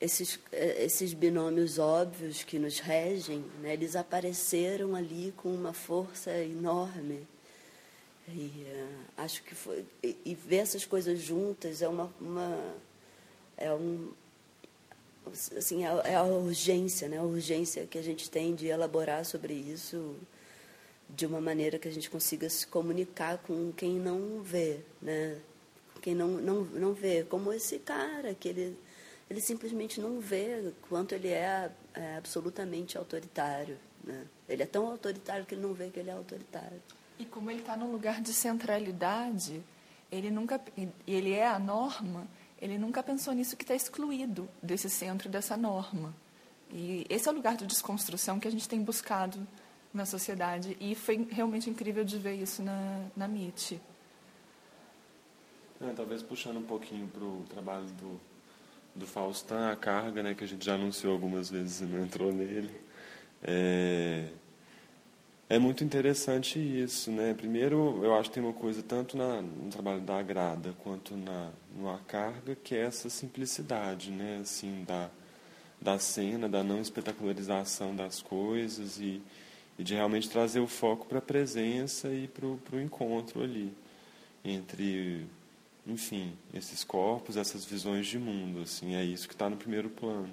esses, 0.00 0.40
esses 0.52 1.14
binômios 1.14 1.78
óbvios 1.78 2.42
que 2.42 2.58
nos 2.58 2.80
regem, 2.80 3.44
né? 3.62 3.74
Eles 3.74 3.94
apareceram 3.94 4.96
ali 4.96 5.32
com 5.36 5.54
uma 5.54 5.72
força 5.72 6.32
enorme. 6.32 7.24
E 8.26 8.66
uh, 8.66 9.04
acho 9.16 9.42
que 9.44 9.54
foi 9.54 9.86
e, 10.02 10.16
e, 10.24 10.34
ver 10.34 10.56
essas 10.56 10.84
coisas 10.84 11.18
juntas 11.18 11.80
é 11.80 11.88
uma, 11.88 12.12
uma 12.20 12.74
é 13.58 13.72
um 13.72 14.12
assim 15.56 15.84
é, 15.84 15.88
é 16.04 16.14
a 16.14 16.22
urgência, 16.22 17.08
né? 17.08 17.18
A 17.18 17.22
urgência 17.22 17.86
que 17.86 17.98
a 17.98 18.02
gente 18.02 18.30
tem 18.30 18.54
de 18.54 18.66
elaborar 18.66 19.24
sobre 19.24 19.52
isso 19.52 20.16
de 21.08 21.26
uma 21.26 21.40
maneira 21.40 21.78
que 21.78 21.88
a 21.88 21.92
gente 21.92 22.10
consiga 22.10 22.48
se 22.48 22.66
comunicar 22.66 23.38
com 23.38 23.72
quem 23.72 23.98
não 23.98 24.42
vê, 24.42 24.80
né? 25.00 25.38
Quem 26.02 26.14
não, 26.14 26.28
não, 26.28 26.64
não 26.64 26.92
vê, 26.92 27.24
como 27.24 27.52
esse 27.52 27.78
cara, 27.78 28.34
que 28.34 28.48
ele, 28.48 28.78
ele 29.28 29.40
simplesmente 29.40 30.00
não 30.00 30.20
vê 30.20 30.72
quanto 30.88 31.14
ele 31.14 31.28
é, 31.28 31.70
é 31.94 32.16
absolutamente 32.16 32.96
autoritário. 32.96 33.76
Né? 34.04 34.26
Ele 34.48 34.62
é 34.62 34.66
tão 34.66 34.86
autoritário 34.86 35.44
que 35.44 35.54
ele 35.54 35.62
não 35.62 35.74
vê 35.74 35.88
que 35.88 35.98
ele 35.98 36.10
é 36.10 36.12
autoritário. 36.12 36.80
E 37.18 37.24
como 37.24 37.50
ele 37.50 37.60
está 37.60 37.76
num 37.76 37.90
lugar 37.90 38.20
de 38.20 38.32
centralidade, 38.32 39.60
ele 40.10 40.30
nunca 40.30 40.60
ele 41.06 41.32
é 41.32 41.46
a 41.46 41.58
norma, 41.58 42.28
ele 42.60 42.78
nunca 42.78 43.02
pensou 43.02 43.32
nisso 43.34 43.56
que 43.56 43.64
está 43.64 43.74
excluído 43.74 44.48
desse 44.62 44.90
centro 44.90 45.28
dessa 45.28 45.56
norma. 45.56 46.14
E 46.70 47.06
esse 47.08 47.28
é 47.28 47.32
o 47.32 47.34
lugar 47.34 47.56
de 47.56 47.66
desconstrução 47.66 48.38
que 48.38 48.48
a 48.48 48.50
gente 48.50 48.68
tem 48.68 48.82
buscado 48.82 49.46
na 49.92 50.04
sociedade. 50.04 50.76
E 50.80 50.94
foi 50.94 51.26
realmente 51.30 51.70
incrível 51.70 52.04
de 52.04 52.18
ver 52.18 52.34
isso 52.34 52.62
na, 52.62 53.06
na 53.16 53.24
MIT. 53.26 53.80
É, 55.80 55.92
talvez 55.94 56.22
puxando 56.22 56.58
um 56.58 56.62
pouquinho 56.62 57.06
para 57.08 57.24
o 57.24 57.44
trabalho 57.48 57.86
do, 57.86 58.20
do 58.94 59.06
Faustão, 59.06 59.70
a 59.70 59.76
carga, 59.76 60.22
né, 60.22 60.34
que 60.34 60.42
a 60.42 60.46
gente 60.46 60.64
já 60.64 60.74
anunciou 60.74 61.12
algumas 61.12 61.50
vezes 61.50 61.80
e 61.80 61.84
não 61.84 62.04
entrou 62.04 62.32
nele. 62.32 62.74
É, 63.42 64.28
é 65.48 65.58
muito 65.58 65.84
interessante 65.84 66.58
isso. 66.58 67.10
Né? 67.10 67.34
Primeiro, 67.34 68.00
eu 68.04 68.14
acho 68.14 68.30
que 68.30 68.34
tem 68.34 68.42
uma 68.42 68.52
coisa, 68.52 68.82
tanto 68.82 69.16
na, 69.16 69.42
no 69.42 69.70
trabalho 69.70 70.00
da 70.00 70.18
Agrada 70.18 70.74
quanto 70.82 71.16
na, 71.16 71.50
na 71.76 71.98
carga, 72.06 72.56
que 72.56 72.74
é 72.74 72.80
essa 72.80 73.08
simplicidade 73.08 74.10
né? 74.10 74.40
assim, 74.42 74.84
da, 74.86 75.10
da 75.80 75.98
cena, 75.98 76.48
da 76.48 76.62
não 76.62 76.80
espetacularização 76.80 77.94
das 77.94 78.20
coisas 78.20 78.98
e 78.98 79.22
e 79.78 79.84
de 79.84 79.94
realmente 79.94 80.28
trazer 80.28 80.60
o 80.60 80.66
foco 80.66 81.06
para 81.06 81.18
a 81.18 81.22
presença 81.22 82.08
e 82.08 82.26
para 82.26 82.46
o 82.46 82.80
encontro 82.80 83.42
ali 83.42 83.72
entre 84.44 85.24
enfim 85.86 86.32
esses 86.52 86.82
corpos 86.82 87.36
essas 87.36 87.64
visões 87.64 88.06
de 88.06 88.18
mundo 88.18 88.62
assim 88.62 88.96
é 88.96 89.04
isso 89.04 89.28
que 89.28 89.34
está 89.34 89.48
no 89.48 89.56
primeiro 89.56 89.88
plano 89.88 90.28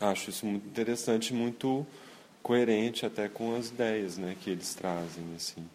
acho 0.00 0.30
isso 0.30 0.44
muito 0.44 0.66
interessante 0.66 1.32
muito 1.32 1.86
coerente 2.46 3.04
até 3.04 3.28
com 3.28 3.56
as 3.56 3.70
ideias 3.70 4.16
né 4.16 4.36
que 4.40 4.48
eles 4.48 4.72
trazem 4.72 5.24
assim. 5.34 5.68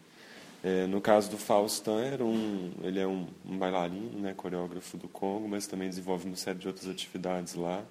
É, 0.64 0.86
no 0.86 1.02
caso 1.02 1.30
do 1.30 1.36
Faustin 1.36 2.00
era 2.00 2.24
um 2.24 2.72
ele 2.82 2.98
é 2.98 3.06
um, 3.06 3.28
um 3.44 3.58
bailarino 3.58 4.18
né 4.18 4.32
coreógrafo 4.34 4.96
do 4.96 5.06
Congo 5.06 5.46
mas 5.46 5.66
também 5.66 5.90
desenvolve 5.90 6.26
uma 6.26 6.34
série 6.36 6.58
de 6.58 6.66
outras 6.66 6.88
atividades 6.88 7.54
lá. 7.54 7.84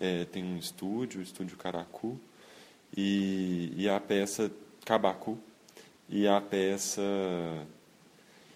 É, 0.00 0.24
tem 0.24 0.42
um 0.42 0.56
estúdio 0.56 1.20
o 1.20 1.22
estúdio 1.22 1.58
Caracu 1.58 2.18
e, 2.96 3.74
e 3.76 3.86
a 3.90 4.00
peça 4.00 4.50
Cabacu 4.86 5.38
e 6.08 6.26
a 6.26 6.40
peça 6.40 7.02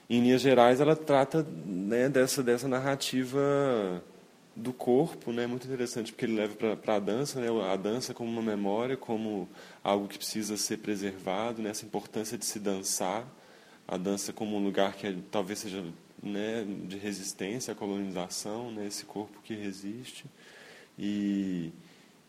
em 0.09 0.23
linhas 0.23 0.41
gerais 0.41 0.81
ela 0.81 0.97
trata 0.97 1.47
né, 1.67 2.09
dessa 2.09 2.43
dessa 2.43 2.67
narrativa 2.67 4.03
do 4.55 4.73
corpo 4.73 5.33
né 5.33 5.47
muito 5.47 5.67
interessante 5.67 6.13
porque 6.13 6.27
ele 6.27 6.35
leva 6.35 6.77
para 6.77 6.97
a 6.97 6.99
dança 6.99 7.41
né 7.41 7.49
a 7.71 7.77
dança 7.77 8.13
como 8.13 8.31
uma 8.31 8.43
memória 8.43 8.97
como 8.97 9.49
algo 9.83 10.07
que 10.07 10.19
precisa 10.19 10.57
ser 10.57 10.79
preservado 10.79 11.63
né, 11.63 11.73
importância 11.83 12.37
de 12.37 12.45
se 12.45 12.59
dançar 12.59 13.27
a 13.89 13.97
dança 13.97 14.33
como 14.33 14.57
um 14.57 14.63
lugar 14.63 14.95
que 14.95 15.07
é, 15.07 15.17
talvez 15.31 15.61
seja 15.61 15.83
né, 16.23 16.67
de 16.85 16.99
resistência 16.99 17.73
à 17.73 17.75
colonização 17.75 18.71
né, 18.71 18.87
esse 18.87 19.05
corpo 19.05 19.41
que 19.43 19.55
resiste 19.55 20.27
e 20.99 21.73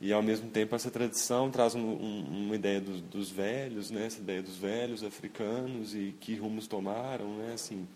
e 0.03 0.11
ao 0.11 0.21
mesmo 0.21 0.49
tempo 0.49 0.75
essa 0.75 0.91
tradição 0.91 1.49
traz 1.49 1.75
um, 1.75 1.79
um, 1.79 2.45
uma 2.47 2.55
ideia 2.55 2.81
dos, 2.81 2.99
dos, 2.99 3.31
velhos, 3.31 3.89
né? 3.89 4.07
Essa 4.07 4.19
ideia 4.19 4.41
dos 4.41 4.57
velhos 4.57 5.01
africanos 5.01 5.95
e 5.95 6.13
que 6.19 6.35
rumos 6.35 6.67
tomaram, 6.67 7.37
né? 7.37 7.53
Assim, 7.53 7.87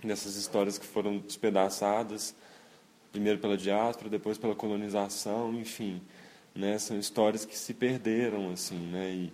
nessas 0.00 0.36
histórias 0.36 0.78
que 0.78 0.86
foram 0.86 1.18
despedaçadas, 1.18 2.32
primeiro 3.12 3.38
pela 3.38 3.56
diáspora, 3.56 4.08
depois 4.10 4.38
pela 4.38 4.54
colonização, 4.54 5.54
enfim, 5.54 6.00
né? 6.54 6.78
São 6.78 6.98
histórias 6.98 7.44
que 7.44 7.56
se 7.56 7.74
perderam, 7.74 8.50
assim, 8.50 8.78
né? 8.78 9.10
E, 9.10 9.32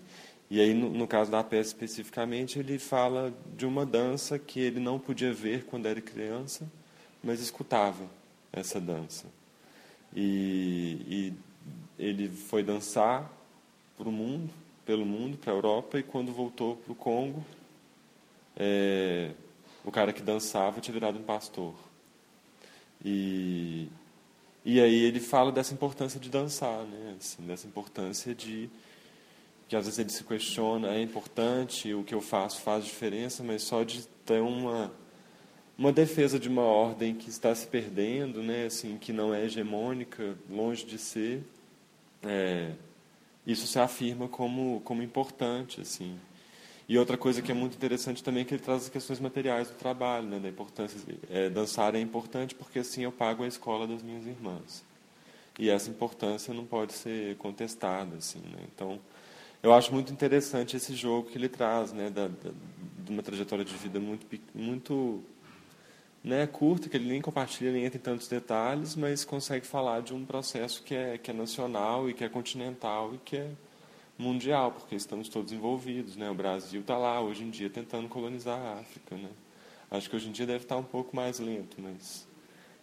e 0.51 0.61
aí 0.61 0.75
no, 0.75 0.91
no 0.91 1.07
caso 1.07 1.31
da 1.31 1.43
peça 1.43 1.69
especificamente 1.69 2.59
ele 2.59 2.79
fala 2.79 3.33
de 3.57 3.67
uma 3.67 3.85
dança 3.85 4.39
que 4.39 4.61
ele 4.61 4.79
não 4.79 4.99
podia 4.99 5.33
ver 5.33 5.65
quando 5.65 5.87
era 5.87 6.01
criança, 6.01 6.71
mas 7.23 7.41
escutava 7.41 8.09
essa 8.53 8.81
dança. 8.81 9.27
E, 10.15 10.99
e 11.09 11.33
ele 11.99 12.29
foi 12.29 12.63
dançar 12.63 13.31
para 13.97 14.09
o 14.09 14.13
mundo, 14.13 14.51
pelo 14.85 15.05
mundo, 15.05 15.37
para 15.37 15.53
a 15.53 15.57
Europa, 15.57 15.99
e 15.99 16.03
quando 16.03 16.33
voltou 16.33 16.77
para 16.77 16.93
o 16.93 16.95
Congo, 16.95 17.45
é, 18.57 19.31
o 19.85 19.91
cara 19.91 20.13
que 20.13 20.23
dançava 20.23 20.81
tinha 20.81 20.93
virado 20.93 21.19
um 21.19 21.23
pastor. 21.23 21.75
E, 23.05 23.89
e 24.65 24.81
aí 24.81 25.05
ele 25.05 25.21
fala 25.21 25.53
dessa 25.53 25.75
importância 25.75 26.19
de 26.19 26.31
dançar, 26.31 26.85
né? 26.85 27.17
Assim, 27.19 27.43
dessa 27.47 27.67
importância 27.67 28.35
de 28.35 28.71
que 29.69 29.77
às 29.77 29.85
vezes 29.85 29.99
ele 29.99 30.11
se 30.11 30.25
questiona, 30.25 30.89
é 30.95 31.03
importante, 31.03 31.93
o 31.95 32.05
que 32.05 32.15
eu 32.15 32.21
faço 32.21 32.61
faz 32.61 32.85
diferença, 32.85 33.43
mas 33.43 33.63
só 33.63 33.83
de 33.83 34.07
ter 34.25 34.41
uma 34.41 34.93
uma 35.77 35.93
defesa 35.93 36.39
de 36.39 36.49
uma 36.49 36.63
ordem 36.63 37.15
que 37.15 37.29
está 37.29 37.55
se 37.55 37.67
perdendo, 37.67 38.43
né, 38.43 38.67
assim, 38.67 38.97
que 38.97 39.13
não 39.13 39.35
é 39.35 39.45
hegemônica, 39.45 40.37
longe 40.49 40.87
de 40.87 40.99
ser, 40.99 41.43
é, 42.23 42.73
isso 43.47 43.67
se 43.67 43.79
afirma 43.79 44.29
como, 44.29 44.81
como 44.85 45.03
importante. 45.03 45.81
assim. 45.81 46.17
E 46.89 46.99
outra 46.99 47.17
coisa 47.17 47.41
que 47.41 47.51
é 47.51 47.55
muito 47.55 47.75
interessante 47.77 48.23
também 48.23 48.43
é 48.43 48.45
que 48.45 48.55
ele 48.55 48.63
traz 48.63 48.83
as 48.83 48.89
questões 48.91 49.19
materiais 49.19 49.69
do 49.69 49.75
trabalho, 49.75 50.27
né, 50.27 50.39
da 50.39 50.49
importância. 50.49 51.01
É, 51.31 51.49
dançar 51.49 51.95
é 51.95 52.01
importante 52.01 52.55
porque 52.55 52.79
assim 52.79 53.05
eu 53.05 53.13
pago 53.13 53.43
a 53.43 53.49
escola 53.49 53.87
das 53.87 54.03
minhas 54.03 54.27
irmãs. 54.27 54.85
E 55.59 55.71
essa 55.71 55.89
importância 55.89 56.53
não 56.53 56.67
pode 56.67 56.93
ser 56.93 57.37
contestada. 57.37 58.17
Assim, 58.17 58.41
né? 58.41 58.59
Então, 58.75 59.01
eu 59.63 59.73
acho 59.73 59.93
muito 59.95 60.13
interessante 60.13 60.77
esse 60.77 60.95
jogo 60.95 61.31
que 61.31 61.39
ele 61.39 61.49
traz, 61.49 61.93
né, 61.93 62.11
da, 62.11 62.29
da, 62.29 62.51
de 62.99 63.11
uma 63.11 63.23
trajetória 63.23 63.65
de 63.65 63.75
vida 63.75 63.99
muito, 63.99 64.27
muito 64.55 65.23
né, 66.23 66.47
curta, 66.47 66.89
que 66.89 66.97
ele 66.97 67.09
nem 67.09 67.23
compartilha, 67.23 67.73
nem 67.73 67.85
entra 67.85 67.99
em 67.99 68.03
tantos 68.03 68.29
detalhes, 68.29 68.95
mas 68.95 69.25
consegue 69.25 69.67
falar 69.67 70.03
de 70.03 70.13
um 70.13 70.25
processo 70.25 70.83
que 70.83 70.95
é, 70.95 71.17
que 71.17 71.31
é 71.31 71.35
nacional 71.35 72.11
e 72.11 72.15
que 72.15 72.25
é 72.25 72.29
continental 72.29 73.15
e 73.15 73.19
que 73.19 73.37
é 73.37 73.51
mundial, 74.19 74.73
porque 74.73 74.95
estamos 74.95 75.29
todos 75.29 75.53
envolvidos. 75.53 76.17
Né? 76.17 76.31
O 76.31 76.35
Brasil 76.35 76.81
está 76.81 76.97
lá, 76.97 77.21
hoje 77.21 77.45
em 77.45 77.51
dia, 77.51 77.69
tentando 77.69 78.09
colonizar 78.09 78.59
a 78.59 78.81
África. 78.81 79.17
Né? 79.17 79.31
Acho 79.91 80.09
que 80.09 80.17
hoje 80.17 80.29
em 80.29 80.33
dia 80.33 80.47
deve 80.47 80.65
estar 80.65 80.77
um 80.77 80.85
pouco 80.85 81.15
mais 81.15 81.39
lento, 81.39 81.77
mas 81.81 82.27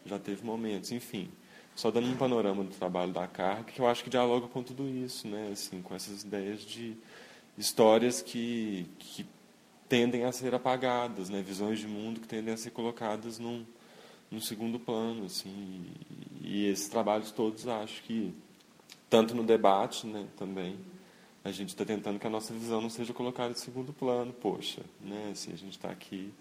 já 0.05 0.19
teve 0.19 0.45
momentos. 0.45 0.91
Enfim, 0.91 1.29
só 1.75 1.89
dando 1.91 2.07
um 2.07 2.17
panorama 2.17 2.63
do 2.63 2.69
trabalho 2.71 3.13
da 3.13 3.27
carga, 3.27 3.63
que 3.63 3.79
eu 3.79 3.87
acho 3.87 4.03
que 4.03 4.09
dialoga 4.09 4.47
com 4.47 4.61
tudo 4.61 4.87
isso, 4.87 5.27
né? 5.27 5.49
assim, 5.51 5.81
com 5.81 5.95
essas 5.95 6.23
ideias 6.23 6.61
de 6.61 6.95
histórias 7.57 8.21
que, 8.21 8.85
que 8.99 9.25
tendem 9.87 10.23
a 10.25 10.31
ser 10.31 10.53
apagadas, 10.53 11.29
né? 11.29 11.41
visões 11.41 11.79
de 11.79 11.87
mundo 11.87 12.19
que 12.19 12.27
tendem 12.27 12.53
a 12.53 12.57
ser 12.57 12.71
colocadas 12.71 13.39
num, 13.39 13.65
num 14.29 14.39
segundo 14.39 14.79
plano. 14.79 15.25
Assim, 15.25 15.85
e, 16.41 16.47
e 16.49 16.65
esses 16.67 16.87
trabalhos 16.87 17.31
todos, 17.31 17.67
acho 17.67 18.01
que, 18.03 18.33
tanto 19.09 19.35
no 19.35 19.43
debate 19.43 20.07
né, 20.07 20.27
também, 20.37 20.77
a 21.43 21.51
gente 21.51 21.69
está 21.69 21.83
tentando 21.83 22.19
que 22.19 22.27
a 22.27 22.29
nossa 22.29 22.53
visão 22.53 22.81
não 22.81 22.89
seja 22.89 23.13
colocada 23.13 23.51
em 23.51 23.55
segundo 23.55 23.91
plano. 23.91 24.31
Poxa, 24.31 24.81
né, 24.99 25.29
assim, 25.31 25.51
a 25.51 25.57
gente 25.57 25.73
está 25.73 25.89
aqui, 25.89 26.31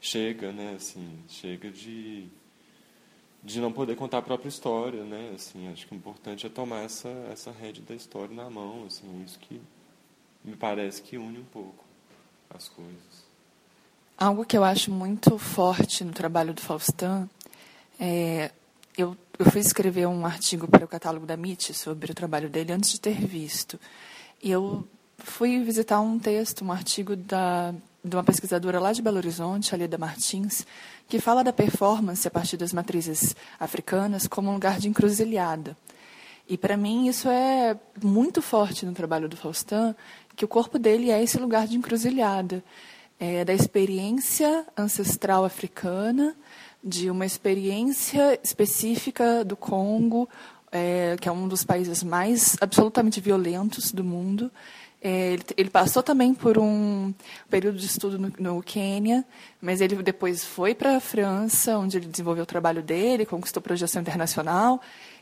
chega, 0.00 0.52
né, 0.52 0.74
assim, 0.76 1.18
chega 1.28 1.70
de, 1.70 2.28
de 3.42 3.60
não 3.60 3.72
poder 3.72 3.96
contar 3.96 4.18
a 4.18 4.22
própria 4.22 4.48
história. 4.48 5.02
Né, 5.02 5.32
assim, 5.34 5.72
acho 5.72 5.86
que 5.86 5.94
o 5.94 5.96
importante 5.96 6.46
é 6.46 6.50
tomar 6.50 6.82
essa, 6.82 7.08
essa 7.32 7.50
rede 7.50 7.80
da 7.80 7.94
história 7.94 8.34
na 8.34 8.50
mão. 8.50 8.84
Assim, 8.86 9.22
isso 9.24 9.38
que 9.38 9.60
me 10.44 10.54
parece 10.54 11.00
que 11.00 11.16
une 11.16 11.38
um 11.38 11.44
pouco 11.44 11.84
as 12.50 12.68
coisas. 12.68 13.24
Algo 14.16 14.44
que 14.44 14.56
eu 14.56 14.62
acho 14.62 14.92
muito 14.92 15.38
forte 15.38 16.04
no 16.04 16.12
trabalho 16.12 16.52
do 16.52 16.60
Faustin 16.60 17.28
é. 17.98 18.52
Eu, 18.96 19.16
eu 19.36 19.50
fui 19.50 19.60
escrever 19.60 20.06
um 20.06 20.24
artigo 20.24 20.68
para 20.68 20.84
o 20.84 20.88
catálogo 20.88 21.26
da 21.26 21.34
MIT 21.34 21.74
sobre 21.74 22.12
o 22.12 22.14
trabalho 22.14 22.48
dele 22.48 22.72
antes 22.72 22.92
de 22.92 23.00
ter 23.00 23.16
visto. 23.26 23.76
E 24.44 24.50
eu 24.50 24.86
fui 25.16 25.64
visitar 25.64 26.02
um 26.02 26.18
texto, 26.18 26.62
um 26.62 26.70
artigo 26.70 27.16
da, 27.16 27.74
de 28.04 28.14
uma 28.14 28.22
pesquisadora 28.22 28.78
lá 28.78 28.92
de 28.92 29.00
Belo 29.00 29.16
Horizonte, 29.16 29.74
Alida 29.74 29.96
Martins, 29.96 30.66
que 31.08 31.18
fala 31.18 31.42
da 31.42 31.50
performance 31.50 32.28
a 32.28 32.30
partir 32.30 32.58
das 32.58 32.70
matrizes 32.70 33.34
africanas 33.58 34.26
como 34.26 34.50
um 34.50 34.52
lugar 34.52 34.78
de 34.78 34.86
encruzilhada. 34.86 35.74
E 36.46 36.58
para 36.58 36.76
mim 36.76 37.08
isso 37.08 37.26
é 37.26 37.74
muito 38.02 38.42
forte 38.42 38.84
no 38.84 38.92
trabalho 38.92 39.30
do 39.30 39.36
Faustin, 39.36 39.94
que 40.36 40.44
o 40.44 40.48
corpo 40.48 40.78
dele 40.78 41.10
é 41.10 41.22
esse 41.22 41.38
lugar 41.38 41.66
de 41.66 41.78
encruzilhada 41.78 42.62
é, 43.18 43.46
da 43.46 43.54
experiência 43.54 44.66
ancestral 44.76 45.46
africana, 45.46 46.36
de 46.84 47.08
uma 47.10 47.24
experiência 47.24 48.38
específica 48.44 49.42
do 49.42 49.56
Congo, 49.56 50.28
é, 50.74 51.16
que 51.20 51.28
é 51.28 51.32
um 51.32 51.48
dos 51.48 51.64
países 51.64 52.02
mais 52.02 52.56
absolutamente 52.60 53.20
violentos 53.20 53.92
do 53.92 54.04
mundo. 54.04 54.50
É, 55.00 55.34
ele, 55.34 55.44
ele, 55.56 55.70
passou 55.70 56.02
também 56.02 56.34
por 56.34 56.58
um 56.58 57.14
período 57.48 57.78
de 57.78 57.86
estudo 57.86 58.18
no, 58.18 58.32
no 58.38 58.62
Quênia, 58.62 59.24
mas 59.60 59.80
ele 59.80 60.02
depois 60.02 60.44
foi 60.44 60.74
para 60.74 60.96
a 60.96 61.00
França, 61.00 61.78
onde 61.78 61.96
ele 61.96 62.06
desenvolveu 62.06 62.42
o 62.42 62.46
trabalho 62.46 62.82
dele, 62.82 63.24
conquistou 63.24 63.62
projeção 63.62 64.02
internacional. 64.02 64.80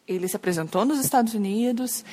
Ele 0.08 0.26
se 0.26 0.36
apresentou 0.36 0.84
nos 0.84 0.98
Estados 0.98 1.34
Unidos 1.34 2.04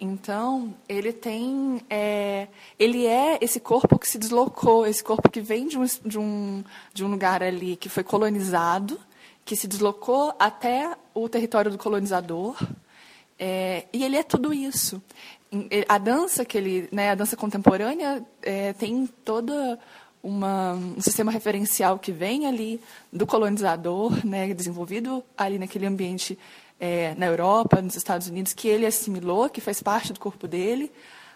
então, 0.00 0.74
ele 0.88 1.12
tem. 1.12 1.82
É, 1.90 2.48
ele 2.78 3.06
é 3.06 3.38
esse 3.42 3.60
corpo 3.60 3.98
que 3.98 4.08
se 4.08 4.16
deslocou, 4.16 4.86
esse 4.86 5.04
corpo 5.04 5.28
que 5.28 5.42
vem 5.42 5.68
de 5.68 5.78
um, 5.78 5.84
de, 5.84 6.18
um, 6.18 6.64
de 6.94 7.04
um 7.04 7.08
lugar 7.08 7.42
ali 7.42 7.76
que 7.76 7.90
foi 7.90 8.02
colonizado, 8.02 8.98
que 9.50 9.56
se 9.56 9.66
deslocou 9.66 10.32
até 10.38 10.96
o 11.12 11.28
território 11.28 11.72
do 11.72 11.76
colonizador. 11.76 12.56
É, 13.36 13.84
e 13.92 14.04
ele 14.04 14.16
é 14.16 14.22
tudo 14.22 14.54
isso. 14.54 15.02
A 15.88 15.98
dança 15.98 16.44
que 16.44 16.56
ele, 16.56 16.88
né, 16.92 17.10
a 17.10 17.16
dança 17.16 17.36
contemporânea 17.36 18.24
é, 18.42 18.72
tem 18.74 19.08
toda 19.24 19.76
uma, 20.22 20.74
um 20.74 21.00
sistema 21.00 21.32
referencial 21.32 21.98
que 21.98 22.12
vem 22.12 22.46
ali 22.46 22.80
do 23.12 23.26
colonizador, 23.26 24.24
né, 24.24 24.54
desenvolvido 24.54 25.20
ali 25.36 25.58
naquele 25.58 25.86
ambiente 25.86 26.38
é, 26.78 27.16
na 27.16 27.26
Europa, 27.26 27.82
nos 27.82 27.96
Estados 27.96 28.28
Unidos, 28.28 28.52
que 28.52 28.68
ele 28.68 28.86
assimilou, 28.86 29.50
que 29.50 29.60
faz 29.60 29.82
parte 29.82 30.12
do 30.12 30.20
corpo 30.20 30.46
dele. 30.46 30.92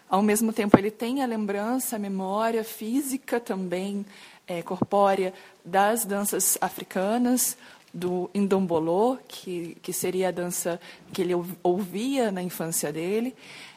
Ao 0.08 0.22
mesmo 0.22 0.52
tempo, 0.52 0.78
ele 0.78 0.92
tem 0.92 1.20
a 1.20 1.26
lembrança, 1.26 1.96
a 1.96 1.98
memória 1.98 2.62
física 2.62 3.40
também, 3.40 4.06
é, 4.46 4.62
corpórea, 4.62 5.34
das 5.64 6.04
danças 6.04 6.56
africanas, 6.60 7.56
do 7.94 8.28
indombolô, 8.34 9.16
que, 9.28 9.76
que 9.80 9.92
seria 9.92 10.28
a 10.28 10.32
dança 10.32 10.80
que 11.12 11.22
ele 11.22 11.32
ouvia 11.62 12.32
na 12.32 12.42
infância 12.42 12.92
dele. 12.92 13.34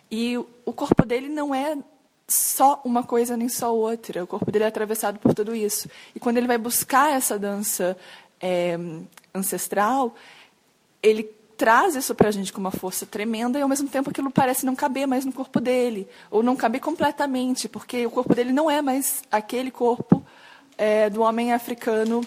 E 0.09 0.37
o 0.37 0.73
corpo 0.73 1.05
dele 1.05 1.29
não 1.29 1.53
é 1.53 1.77
só 2.27 2.81
uma 2.83 3.03
coisa 3.03 3.37
nem 3.37 3.47
só 3.47 3.73
outra. 3.73 4.23
O 4.23 4.27
corpo 4.27 4.51
dele 4.51 4.65
é 4.65 4.67
atravessado 4.67 5.19
por 5.19 5.35
tudo 5.35 5.55
isso. 5.55 5.87
E 6.15 6.19
quando 6.19 6.37
ele 6.37 6.47
vai 6.47 6.57
buscar 6.57 7.13
essa 7.13 7.37
dança 7.37 7.95
é, 8.41 8.77
ancestral, 9.33 10.15
ele 11.01 11.23
traz 11.55 11.95
isso 11.95 12.13
para 12.13 12.29
a 12.29 12.31
gente 12.31 12.51
com 12.51 12.59
uma 12.59 12.71
força 12.71 13.05
tremenda 13.05 13.57
e 13.57 13.61
ao 13.61 13.69
mesmo 13.69 13.87
tempo 13.87 14.09
aquilo 14.09 14.29
parece 14.29 14.65
não 14.65 14.75
caber 14.75 15.07
mais 15.07 15.25
no 15.25 15.33
corpo 15.33 15.59
dele 15.59 16.07
ou 16.29 16.43
não 16.43 16.55
caber 16.55 16.79
completamente 16.79 17.67
porque 17.67 18.05
o 18.05 18.11
corpo 18.11 18.35
dele 18.35 18.53
não 18.53 18.69
é 18.69 18.79
mais 18.79 19.23
aquele 19.31 19.71
corpo 19.71 20.23
é, 20.77 21.09
do 21.09 21.21
homem 21.21 21.53
africano 21.53 22.21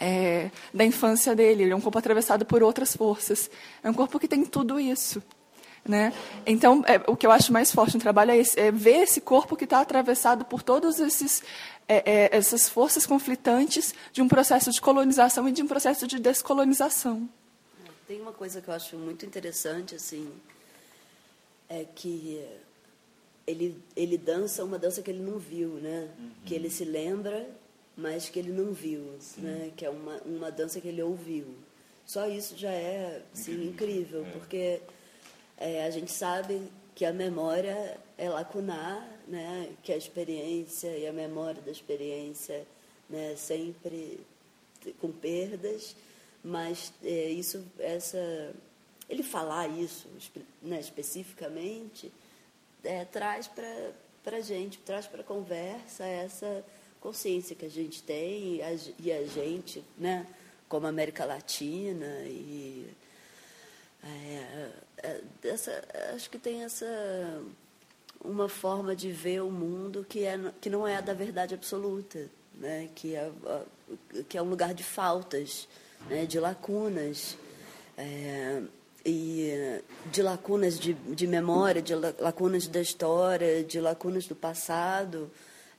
é, 0.00 0.50
da 0.72 0.84
infância 0.84 1.36
dele 1.36 1.64
ele 1.64 1.72
é 1.72 1.76
um 1.76 1.80
corpo 1.80 1.98
atravessado 1.98 2.44
por 2.44 2.62
outras 2.62 2.96
forças 2.96 3.50
é 3.82 3.90
um 3.90 3.94
corpo 3.94 4.18
que 4.18 4.26
tem 4.26 4.44
tudo 4.44 4.80
isso 4.80 5.22
né 5.86 6.12
então 6.46 6.82
é, 6.86 7.00
o 7.06 7.16
que 7.16 7.26
eu 7.26 7.30
acho 7.30 7.52
mais 7.52 7.70
forte 7.70 7.94
no 7.94 8.00
trabalho 8.00 8.30
é, 8.30 8.38
esse, 8.38 8.58
é 8.58 8.72
ver 8.72 9.02
esse 9.02 9.20
corpo 9.20 9.56
que 9.56 9.64
está 9.64 9.80
atravessado 9.80 10.44
por 10.44 10.62
esses 11.00 11.42
é, 11.86 12.02
é, 12.04 12.36
essas 12.36 12.68
forças 12.68 13.06
conflitantes 13.06 13.94
de 14.12 14.22
um 14.22 14.28
processo 14.28 14.70
de 14.70 14.80
colonização 14.80 15.48
e 15.48 15.52
de 15.52 15.62
um 15.62 15.66
processo 15.66 16.06
de 16.06 16.18
descolonização 16.18 17.28
tem 18.10 18.20
uma 18.20 18.32
coisa 18.32 18.60
que 18.60 18.66
eu 18.66 18.74
acho 18.74 18.96
muito 18.96 19.24
interessante, 19.24 19.94
assim, 19.94 20.28
é 21.68 21.84
que 21.84 22.44
ele, 23.46 23.80
ele 23.94 24.18
dança 24.18 24.64
uma 24.64 24.80
dança 24.80 25.00
que 25.00 25.08
ele 25.12 25.22
não 25.22 25.38
viu, 25.38 25.74
né? 25.74 26.08
Uhum. 26.18 26.30
Que 26.44 26.56
ele 26.56 26.68
se 26.68 26.84
lembra, 26.84 27.48
mas 27.96 28.28
que 28.28 28.38
ele 28.38 28.52
não 28.52 28.72
viu, 28.72 29.16
Sim. 29.18 29.42
né? 29.42 29.72
Que 29.76 29.84
é 29.84 29.90
uma, 29.90 30.16
uma 30.24 30.50
dança 30.50 30.80
que 30.80 30.88
ele 30.88 31.02
ouviu. 31.02 31.46
Só 32.06 32.26
isso 32.26 32.56
já 32.56 32.72
é 32.72 33.22
assim, 33.32 33.68
incrível, 33.68 34.24
é. 34.26 34.30
porque 34.30 34.80
é, 35.56 35.84
a 35.84 35.90
gente 35.90 36.10
sabe 36.10 36.62
que 36.94 37.04
a 37.04 37.12
memória 37.12 37.98
é 38.18 38.28
lacunar, 38.28 39.06
né? 39.28 39.70
Que 39.82 39.92
a 39.92 39.96
experiência 39.96 40.88
e 40.96 41.06
a 41.06 41.12
memória 41.12 41.60
da 41.62 41.70
experiência, 41.70 42.66
né? 43.08 43.34
Sempre 43.36 44.20
com 45.00 45.12
perdas 45.12 45.94
mas 46.42 46.92
é, 47.04 47.30
isso, 47.30 47.64
essa, 47.78 48.52
ele 49.08 49.22
falar 49.22 49.68
isso 49.68 50.08
né, 50.62 50.80
especificamente 50.80 52.10
é, 52.82 53.04
traz 53.04 53.46
para 53.46 54.36
a 54.36 54.40
gente, 54.40 54.78
traz 54.78 55.06
para 55.06 55.20
a 55.20 55.24
conversa 55.24 56.04
essa 56.04 56.64
consciência 57.00 57.56
que 57.56 57.66
a 57.66 57.70
gente 57.70 58.02
tem 58.02 58.56
e 58.56 58.62
a, 58.62 58.76
e 58.98 59.12
a 59.12 59.26
gente, 59.26 59.82
né, 59.96 60.26
como 60.68 60.86
América 60.86 61.24
Latina 61.24 62.06
e 62.26 62.86
é, 64.02 64.70
é, 65.02 65.20
essa, 65.44 65.82
acho 66.14 66.30
que 66.30 66.38
tem 66.38 66.62
essa 66.62 66.86
uma 68.22 68.48
forma 68.48 68.94
de 68.94 69.10
ver 69.10 69.42
o 69.42 69.50
mundo 69.50 70.04
que, 70.08 70.24
é, 70.24 70.38
que 70.60 70.68
não 70.68 70.86
é 70.86 70.96
a 70.96 71.00
da 71.00 71.14
verdade 71.14 71.54
absoluta, 71.54 72.28
né? 72.54 72.88
que, 72.94 73.14
é, 73.14 73.30
que 74.28 74.36
é 74.36 74.42
um 74.42 74.48
lugar 74.48 74.74
de 74.74 74.82
faltas 74.82 75.66
né, 76.08 76.26
de 76.26 76.38
lacunas. 76.38 77.36
É, 77.96 78.62
e 79.04 79.80
de 80.12 80.22
lacunas 80.22 80.78
de, 80.78 80.92
de 80.92 81.26
memória, 81.26 81.80
de 81.80 81.94
lacunas 81.94 82.66
da 82.66 82.82
história, 82.82 83.64
de 83.64 83.80
lacunas 83.80 84.26
do 84.26 84.36
passado, 84.36 85.30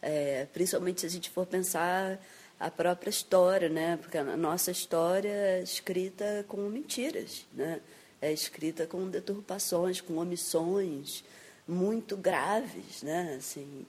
é, 0.01 0.47
principalmente 0.53 1.01
se 1.01 1.07
a 1.07 1.09
gente 1.09 1.29
for 1.29 1.45
pensar 1.45 2.19
a 2.59 2.69
própria 2.69 3.09
história, 3.09 3.69
né? 3.69 3.97
Porque 3.97 4.17
a 4.17 4.23
nossa 4.23 4.71
história 4.71 5.29
é 5.29 5.61
escrita 5.61 6.45
com 6.47 6.57
mentiras, 6.69 7.45
né? 7.53 7.79
É 8.21 8.31
escrita 8.31 8.85
com 8.85 9.09
deturpações, 9.09 10.01
com 10.01 10.17
omissões 10.17 11.23
muito 11.67 12.15
graves, 12.17 13.03
né? 13.03 13.35
Assim, 13.37 13.85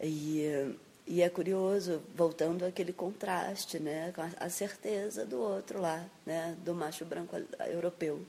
e 0.00 0.76
e 1.10 1.22
é 1.22 1.30
curioso, 1.30 2.02
voltando 2.14 2.66
àquele 2.66 2.92
contraste, 2.92 3.78
né, 3.78 4.12
com 4.14 4.20
a 4.38 4.50
certeza 4.50 5.24
do 5.24 5.40
outro 5.40 5.80
lá, 5.80 6.04
né, 6.26 6.54
do 6.62 6.74
macho 6.74 7.02
branco 7.06 7.34
europeu. 7.72 8.20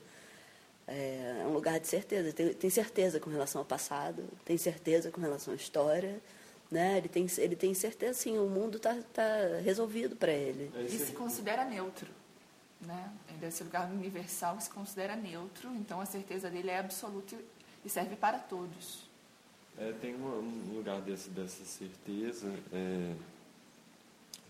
É, 0.88 1.40
é 1.42 1.46
um 1.46 1.52
lugar 1.52 1.78
de 1.78 1.86
certeza, 1.86 2.32
tem, 2.32 2.54
tem 2.54 2.70
certeza 2.70 3.20
com 3.20 3.28
relação 3.28 3.60
ao 3.60 3.66
passado, 3.66 4.24
tem 4.46 4.56
certeza 4.56 5.10
com 5.10 5.20
relação 5.20 5.52
à 5.52 5.56
história, 5.56 6.18
né? 6.70 6.98
Ele 6.98 7.08
tem, 7.08 7.26
ele 7.38 7.56
tem 7.56 7.74
certeza, 7.74 8.14
sim, 8.14 8.38
o 8.38 8.48
mundo 8.48 8.76
está 8.76 8.96
tá 9.12 9.24
resolvido 9.62 10.14
para 10.14 10.32
ele. 10.32 10.70
E 10.86 10.90
se 10.90 11.12
considera 11.12 11.64
neutro, 11.64 12.08
né? 12.80 13.10
Ele 13.28 13.44
é 13.44 13.48
esse 13.48 13.64
lugar 13.64 13.90
universal 13.90 14.60
se 14.60 14.70
considera 14.70 15.16
neutro, 15.16 15.70
então 15.74 16.00
a 16.00 16.06
certeza 16.06 16.48
dele 16.48 16.70
é 16.70 16.78
absoluta 16.78 17.36
e 17.84 17.88
serve 17.88 18.14
para 18.16 18.38
todos. 18.38 19.08
É, 19.78 19.92
tem 20.00 20.14
um 20.14 20.74
lugar 20.74 21.00
desse, 21.00 21.30
dessa 21.30 21.64
certeza, 21.64 22.52
é, 22.72 23.14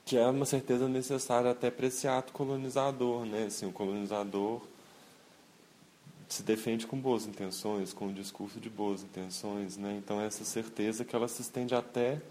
que 0.05 0.17
é 0.17 0.27
uma 0.27 0.45
certeza 0.45 0.89
necessária 0.89 1.51
até 1.53 1.71
para 1.71 1.87
esse 1.87 2.09
ato 2.09 2.33
colonizador. 2.33 3.25
Né? 3.25 3.45
Assim, 3.45 3.67
o 3.67 3.73
colonizador 3.73 4.61
se 6.31 6.45
defende 6.45 6.87
com 6.87 6.97
boas 6.97 7.27
intenções, 7.27 7.93
com 7.93 8.07
um 8.07 8.13
discurso 8.13 8.61
de 8.61 8.71
boas 8.71 9.03
intenções. 9.03 9.77
Né? 9.77 9.97
Então, 9.99 10.21
essa 10.21 10.45
certeza 10.45 11.05
que 11.05 11.15
ela 11.15 11.27
se 11.27 11.43
estende 11.43 11.75
até 11.75 12.23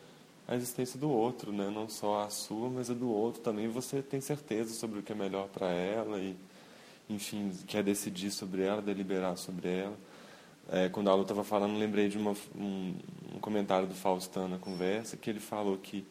a 0.48 0.56
existência 0.56 0.98
do 0.98 1.10
outro, 1.10 1.52
né? 1.52 1.70
não 1.70 1.90
só 1.90 2.24
a 2.24 2.30
sua, 2.30 2.70
mas 2.70 2.90
a 2.90 2.94
do 2.94 3.12
outro 3.12 3.42
também. 3.42 3.68
Você 3.68 4.02
tem 4.02 4.22
certeza 4.22 4.74
sobre 4.74 5.00
o 5.00 5.04
que 5.04 5.12
é 5.12 5.16
melhor 5.16 5.50
para 5.50 5.68
ela 5.68 6.18
e, 6.18 6.34
enfim, 7.10 7.52
quer 7.68 7.84
decidir 7.84 8.32
sobre 8.32 8.62
ela, 8.62 8.82
deliberar 8.82 9.38
sobre 9.38 9.68
ela. 9.68 9.98
É, 10.72 10.88
quando 10.88 11.10
a 11.10 11.14
Lu 11.14 11.24
estava 11.24 11.44
falando, 11.44 11.78
lembrei 11.78 12.08
de 12.08 12.18
uma, 12.18 12.34
um, 12.56 12.96
um, 13.36 13.40
comentário 13.42 13.86
do 13.86 13.96
Faustão 13.96 14.48
na 14.48 14.58
conversa, 14.58 15.18
que 15.18 15.30
ele 15.30 15.42
falou 15.42 15.78
que 15.78 16.06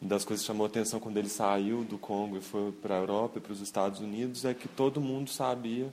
uma 0.00 0.10
das 0.10 0.24
coisas 0.24 0.44
que 0.44 0.46
chamou 0.46 0.64
atenção 0.64 1.00
quando 1.00 1.16
ele 1.16 1.28
saiu 1.28 1.82
do 1.82 1.98
Congo 1.98 2.36
e 2.36 2.40
foi 2.40 2.70
para 2.70 2.94
a 2.94 2.98
Europa 2.98 3.38
e 3.38 3.40
para 3.40 3.52
os 3.52 3.60
Estados 3.60 3.98
Unidos 3.98 4.44
é 4.44 4.54
que 4.54 4.68
todo 4.68 5.00
mundo 5.00 5.28
sabia 5.28 5.92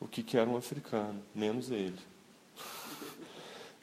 o 0.00 0.06
que, 0.06 0.22
que 0.22 0.36
era 0.36 0.48
um 0.48 0.56
africano, 0.56 1.20
menos 1.34 1.70
ele. 1.70 1.98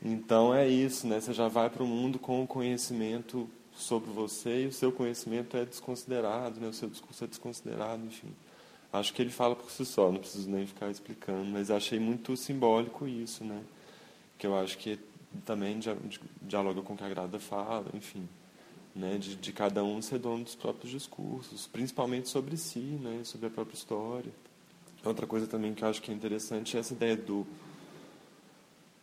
Então 0.02 0.54
é 0.54 0.68
isso, 0.68 1.08
né? 1.08 1.20
Você 1.20 1.34
já 1.34 1.48
vai 1.48 1.70
para 1.70 1.84
o 1.84 1.88
mundo 1.88 2.20
com 2.20 2.44
o 2.44 2.48
conhecimento 2.48 3.50
sobre 3.76 4.12
você 4.12 4.64
e 4.64 4.68
o 4.68 4.72
seu 4.72 4.92
conhecimento 4.92 5.58
é 5.58 5.66
desconsiderado, 5.66 6.60
né? 6.60 6.68
o 6.68 6.74
seu 6.74 6.90
discurso 6.90 7.24
é 7.24 7.28
desconsiderado, 7.28 8.06
enfim. 8.06 8.30
Acho 8.92 9.14
que 9.14 9.22
ele 9.22 9.32
fala 9.32 9.56
por 9.56 9.70
si 9.70 9.86
só, 9.86 10.12
não 10.12 10.20
preciso 10.20 10.50
nem 10.50 10.66
ficar 10.66 10.90
explicando, 10.90 11.46
mas 11.46 11.70
achei 11.70 12.00
muito 12.00 12.38
simbólico 12.38 13.06
isso, 13.08 13.44
né? 13.44 13.62
Que 14.38 14.48
eu 14.48 14.58
acho 14.58 14.78
que 14.78 14.98
também 15.44 15.80
dialoga 16.42 16.82
com 16.82 16.94
o 16.94 16.98
que 16.98 17.04
a 17.04 17.10
Grada 17.10 17.38
fala, 17.38 17.88
enfim, 17.94 18.28
né? 18.96 19.18
De, 19.18 19.36
de 19.36 19.52
cada 19.52 19.84
um 19.84 20.02
ser 20.02 20.20
dono 20.20 20.46
dos 20.46 20.56
próprios 20.56 20.92
discursos, 20.92 21.68
principalmente 21.68 22.30
sobre 22.30 22.56
si, 22.56 22.80
né? 22.80 23.22
Sobre 23.26 23.48
a 23.48 23.50
própria 23.50 23.76
história. 23.76 24.32
Outra 25.06 25.28
coisa 25.28 25.48
também 25.48 25.74
que 25.74 25.84
eu 25.84 25.88
acho 25.88 26.02
que 26.02 26.12
é 26.12 26.14
interessante 26.14 26.76
é 26.76 26.80
essa 26.80 26.94
ideia 26.94 27.16
do, 27.16 27.46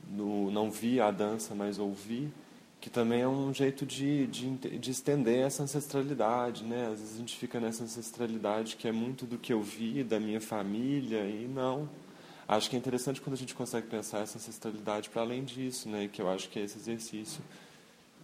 do 0.00 0.50
não 0.50 0.70
vi 0.70 1.00
a 1.00 1.10
dança, 1.10 1.54
mas 1.54 1.78
ouvir, 1.78 2.32
que 2.80 2.90
também 2.90 3.22
é 3.22 3.28
um 3.28 3.54
jeito 3.54 3.86
de, 3.86 4.26
de, 4.26 4.50
de, 4.50 4.90
estender 4.90 5.46
essa 5.46 5.62
ancestralidade, 5.62 6.64
né? 6.64 6.88
Às 6.92 6.98
vezes 6.98 7.14
a 7.14 7.18
gente 7.18 7.36
fica 7.36 7.60
nessa 7.60 7.84
ancestralidade 7.84 8.76
que 8.76 8.88
é 8.88 8.92
muito 8.92 9.24
do 9.24 9.38
que 9.38 9.52
eu 9.52 9.62
vi, 9.62 10.02
da 10.02 10.18
minha 10.18 10.40
família, 10.40 11.20
e 11.24 11.46
não. 11.46 11.88
Acho 12.48 12.68
que 12.68 12.74
é 12.74 12.78
interessante 12.78 13.20
quando 13.20 13.34
a 13.34 13.38
gente 13.38 13.54
consegue 13.54 13.86
pensar 13.86 14.18
essa 14.18 14.36
ancestralidade 14.38 15.08
para 15.08 15.22
além 15.22 15.44
disso, 15.44 15.88
né? 15.88 16.08
Que 16.12 16.20
eu 16.20 16.28
acho 16.28 16.48
que 16.48 16.58
é 16.58 16.62
esse 16.64 16.76
exercício 16.76 17.40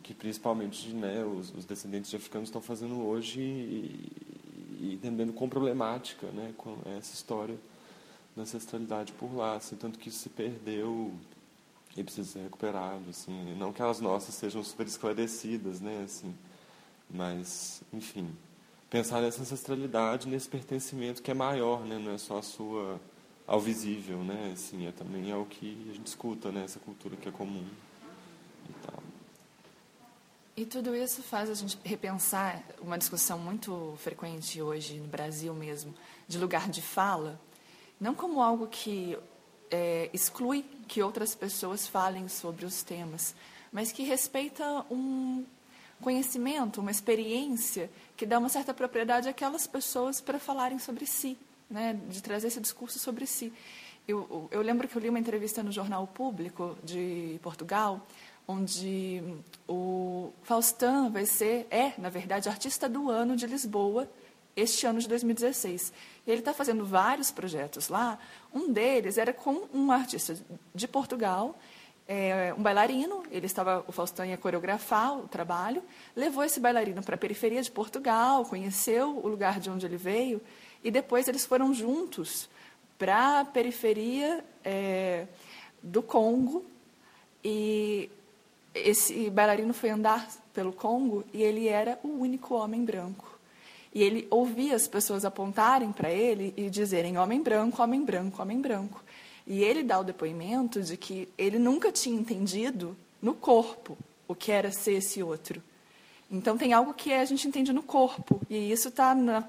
que 0.09 0.15
principalmente 0.15 0.89
né, 0.95 1.23
os, 1.23 1.55
os 1.55 1.67
descendentes 1.67 2.11
de 2.11 2.17
africanos 2.17 2.49
estão 2.49 2.63
fazendo 2.63 3.07
hoje 3.07 3.43
e, 3.43 4.11
e 4.79 4.95
entendendo 4.95 5.33
com 5.33 5.49
problemática, 5.49 6.27
né? 6.29 6.53
Com 6.57 6.77
essa 6.97 7.15
história 7.15 7.57
da 8.37 8.43
ancestralidade 8.43 9.13
por 9.13 9.35
lá, 9.35 9.57
assim, 9.57 9.77
tanto 9.77 9.99
que 9.99 10.09
isso 10.09 10.19
se 10.21 10.29
perdeu 10.29 11.13
e 11.97 12.05
precisa 12.05 12.31
ser 12.31 12.43
recuperado, 12.45 13.11
assim, 13.11 13.57
não 13.57 13.73
que 13.73 13.83
as 13.83 14.01
nossas 14.01 14.35
sejam 14.35 14.63
super 14.63 14.87
esclarecidas, 14.87 15.81
né, 15.81 16.03
assim, 16.05 16.33
mas, 17.11 17.83
enfim, 17.93 18.31
pensar 18.89 19.21
nessa 19.21 19.43
ancestralidade, 19.43 20.29
nesse 20.29 20.49
pertencimento 20.49 21.21
que 21.21 21.31
é 21.31 21.35
maior, 21.35 21.85
né, 21.85 21.99
não 21.99 22.13
é 22.13 22.19
só 22.19 22.39
a 22.39 22.43
sua 22.43 23.01
ao 23.47 23.59
visível, 23.59 24.19
né, 24.19 24.53
assim, 24.53 24.87
é 24.87 24.93
também 24.93 25.33
o 25.35 25.45
que 25.45 25.89
a 25.91 25.95
gente 25.95 26.07
escuta, 26.07 26.53
né, 26.53 26.63
essa 26.65 26.79
cultura 26.79 27.17
que 27.17 27.29
é 27.29 27.33
comum. 27.33 27.67
E 30.59 30.67
tudo 30.67 30.93
isso 30.93 31.23
faz 31.23 31.49
a 31.49 31.55
gente 31.55 31.79
repensar 31.85 32.61
uma 32.81 32.99
discussão 32.99 33.39
muito 33.39 33.95
frequente 33.99 34.61
hoje 34.61 34.99
no 34.99 35.07
Brasil 35.07 35.55
mesmo, 35.55 35.95
de 36.27 36.37
lugar 36.37 36.69
de 36.69 36.83
fala, 36.83 37.41
não 38.01 38.13
como 38.13 38.43
algo 38.43 38.67
que 38.67 39.17
é, 39.71 40.11
exclui 40.13 40.65
que 40.89 41.01
outras 41.01 41.33
pessoas 41.33 41.87
falem 41.87 42.27
sobre 42.27 42.67
os 42.67 42.83
temas, 42.83 43.37
mas 43.71 43.93
que 43.93 44.03
respeita 44.03 44.85
um 44.91 45.45
conhecimento, 46.01 46.81
uma 46.81 46.91
experiência 46.91 47.89
que 48.17 48.27
dá 48.27 48.37
uma 48.37 48.49
certa 48.49 48.75
propriedade 48.75 49.29
àquelas 49.29 49.65
pessoas 49.65 50.21
para 50.21 50.41
falarem 50.41 50.81
sobre 50.81 51.07
si, 51.07 51.39
né, 51.71 51.97
de 52.09 52.21
trazer 52.21 52.49
esse 52.49 52.61
discurso 52.61 52.99
sobre 52.99 53.29
si. 53.29 53.53
Eu, 54.09 54.49
eu 54.51 54.61
lembro 54.61 54.89
que 54.89 54.97
eu 54.97 55.03
li 55.03 55.09
uma 55.09 55.21
entrevista 55.21 55.63
no 55.63 55.71
Jornal 55.71 56.05
Público 56.09 56.77
de 56.83 57.39
Portugal, 57.43 58.05
onde 58.49 59.23
o 59.69 60.33
Faustin 60.43 61.11
vai 61.13 61.27
ser, 61.27 61.67
é, 61.71 61.93
na 61.99 62.09
verdade, 62.09 62.49
artista 62.49 62.89
do 62.89 63.11
ano 63.11 63.37
de 63.37 63.47
Lisboa, 63.47 64.11
este 64.57 64.87
ano 64.87 64.99
de 64.99 65.07
2016. 65.07 65.93
Ele 66.27 66.39
está 66.39 66.55
fazendo 66.55 66.85
vários 66.85 67.31
projetos 67.31 67.91
lá. 67.91 68.19
Um 68.53 68.73
deles 68.73 69.19
era 69.19 69.35
com 69.35 69.69
um 69.73 69.93
artista 69.93 70.35
de 70.75 70.89
Portugal, 70.89 71.59
é, 72.09 72.55
um 72.57 72.63
bailarino. 72.63 73.23
Ele 73.31 73.45
estava, 73.45 73.85
o 73.87 73.93
Faustão 73.93 74.25
ia 74.25 74.39
coreografar 74.39 75.19
o 75.19 75.29
trabalho. 75.29 75.83
Levou 76.17 76.43
esse 76.43 76.59
bailarino 76.59 77.03
para 77.03 77.17
a 77.17 77.19
periferia 77.19 77.63
de 77.63 77.71
Portugal, 77.71 78.47
conheceu 78.47 79.17
o 79.23 79.29
lugar 79.29 79.61
de 79.61 79.69
onde 79.69 79.85
ele 79.85 79.99
veio 79.99 80.41
e 80.83 80.91
depois 80.91 81.29
eles 81.29 81.45
foram 81.45 81.75
juntos 81.75 82.49
para 82.99 83.41
a 83.41 83.45
periferia 83.45 84.45
é, 84.65 85.27
do 85.83 86.03
Congo 86.03 86.65
e 87.45 88.11
esse 88.85 89.31
bailarino 89.31 89.73
foi 89.73 89.91
andar 89.91 90.29
pelo 90.53 90.73
Congo 90.73 91.25
e 91.33 91.43
ele 91.43 91.69
era 91.69 91.99
o 92.03 92.09
único 92.09 92.55
homem 92.55 92.85
branco. 92.85 93.39
E 93.95 94.03
ele 94.03 94.27
ouvia 94.31 94.77
as 94.77 94.87
pessoas 94.87 95.25
apontarem 95.25 95.93
para 95.93 96.11
ele 96.11 96.53
e 96.57 96.69
dizerem 96.69 97.19
homem 97.19 97.43
branco, 97.43 97.83
homem 97.83 98.05
branco, 98.05 98.43
homem 98.43 98.61
branco. 98.61 99.03
E 99.47 99.65
ele 99.65 99.83
dá 99.83 99.99
o 99.99 100.05
depoimento 100.05 100.83
de 100.83 100.97
que 100.97 101.29
ele 101.39 101.59
nunca 101.59 101.91
tinha 101.91 102.19
entendido 102.19 102.97
no 103.21 103.35
corpo 103.35 103.97
o 104.27 104.35
que 104.35 104.53
era 104.53 104.71
ser 104.71 104.93
esse 104.95 105.23
outro. 105.23 105.63
Então 106.31 106.59
tem 106.59 106.75
algo 106.75 106.93
que 106.93 107.13
a 107.13 107.25
gente 107.25 107.49
entende 107.49 107.73
no 107.73 107.83
corpo. 107.83 108.41
E 108.51 108.71
isso 108.71 108.89
está 108.89 109.15
na, 109.15 109.49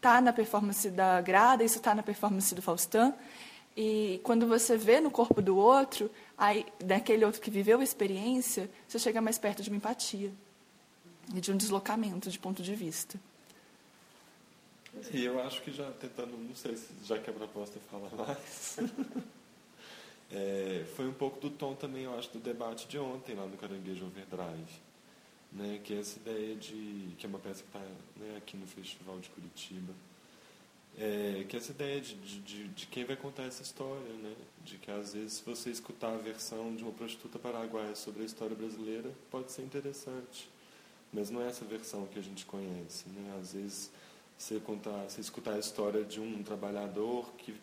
tá 0.00 0.20
na 0.20 0.32
performance 0.32 0.88
da 0.88 1.20
Grada, 1.20 1.64
isso 1.64 1.78
está 1.78 1.94
na 1.94 2.02
performance 2.02 2.54
do 2.54 2.62
Faustão. 2.62 3.12
E 3.76 4.20
quando 4.22 4.46
você 4.46 4.76
vê 4.76 5.00
no 5.00 5.10
corpo 5.10 5.42
do 5.42 5.56
outro, 5.56 6.10
aí, 6.40 6.66
daquele 6.82 7.24
outro 7.24 7.40
que 7.40 7.50
viveu 7.50 7.80
a 7.80 7.84
experiência, 7.84 8.68
você 8.88 8.98
chega 8.98 9.20
mais 9.20 9.38
perto 9.38 9.62
de 9.62 9.68
uma 9.68 9.76
empatia 9.76 10.32
e 11.34 11.40
de 11.40 11.52
um 11.52 11.56
deslocamento 11.56 12.30
de 12.30 12.38
ponto 12.38 12.62
de 12.62 12.74
vista. 12.74 13.20
E 15.12 15.24
eu 15.24 15.40
acho 15.40 15.62
que 15.62 15.70
já 15.70 15.88
tentando, 15.92 16.36
não 16.36 16.56
sei 16.56 16.76
se 16.76 16.88
já 17.04 17.18
que 17.18 17.28
a 17.30 17.32
proposta 17.32 17.78
falar 17.90 18.10
mais, 18.16 18.78
é, 20.32 20.84
foi 20.96 21.06
um 21.06 21.12
pouco 21.12 21.38
do 21.38 21.50
tom 21.50 21.74
também, 21.74 22.04
eu 22.04 22.18
acho, 22.18 22.30
do 22.30 22.40
debate 22.40 22.88
de 22.88 22.98
ontem 22.98 23.36
lá 23.36 23.46
no 23.46 23.56
Caranguejo 23.56 24.06
Overdrive. 24.06 24.90
Né, 25.52 25.80
que 25.82 25.94
é 25.94 25.98
essa 25.98 26.16
ideia 26.16 26.54
de. 26.54 27.12
que 27.18 27.26
é 27.26 27.28
uma 27.28 27.40
peça 27.40 27.64
que 27.64 27.76
está 27.76 27.80
né, 28.16 28.36
aqui 28.36 28.56
no 28.56 28.68
Festival 28.68 29.18
de 29.18 29.28
Curitiba. 29.30 29.92
É, 30.98 31.44
que 31.48 31.56
essa 31.56 31.70
ideia 31.70 32.00
de, 32.00 32.14
de, 32.14 32.68
de, 32.68 32.86
quem 32.86 33.04
vai 33.04 33.16
contar 33.16 33.44
essa 33.44 33.62
história, 33.62 34.12
né? 34.22 34.34
De 34.64 34.76
que 34.76 34.90
às 34.90 35.14
vezes 35.14 35.34
se 35.34 35.44
você 35.44 35.70
escutar 35.70 36.12
a 36.12 36.18
versão 36.18 36.74
de 36.74 36.82
uma 36.82 36.92
prostituta 36.92 37.38
paraguaia 37.38 37.94
sobre 37.94 38.22
a 38.22 38.26
história 38.26 38.54
brasileira 38.54 39.10
pode 39.30 39.50
ser 39.50 39.62
interessante, 39.62 40.50
mas 41.12 41.30
não 41.30 41.40
é 41.42 41.48
essa 41.48 41.64
versão 41.64 42.06
que 42.06 42.18
a 42.18 42.22
gente 42.22 42.44
conhece, 42.44 43.08
né? 43.08 43.38
Às 43.40 43.54
vezes 43.54 43.90
você, 44.36 44.58
contar, 44.58 45.04
você 45.08 45.20
escutar 45.20 45.54
a 45.54 45.58
história 45.58 46.04
de 46.04 46.20
um 46.20 46.42
trabalhador 46.42 47.32
que 47.38 47.54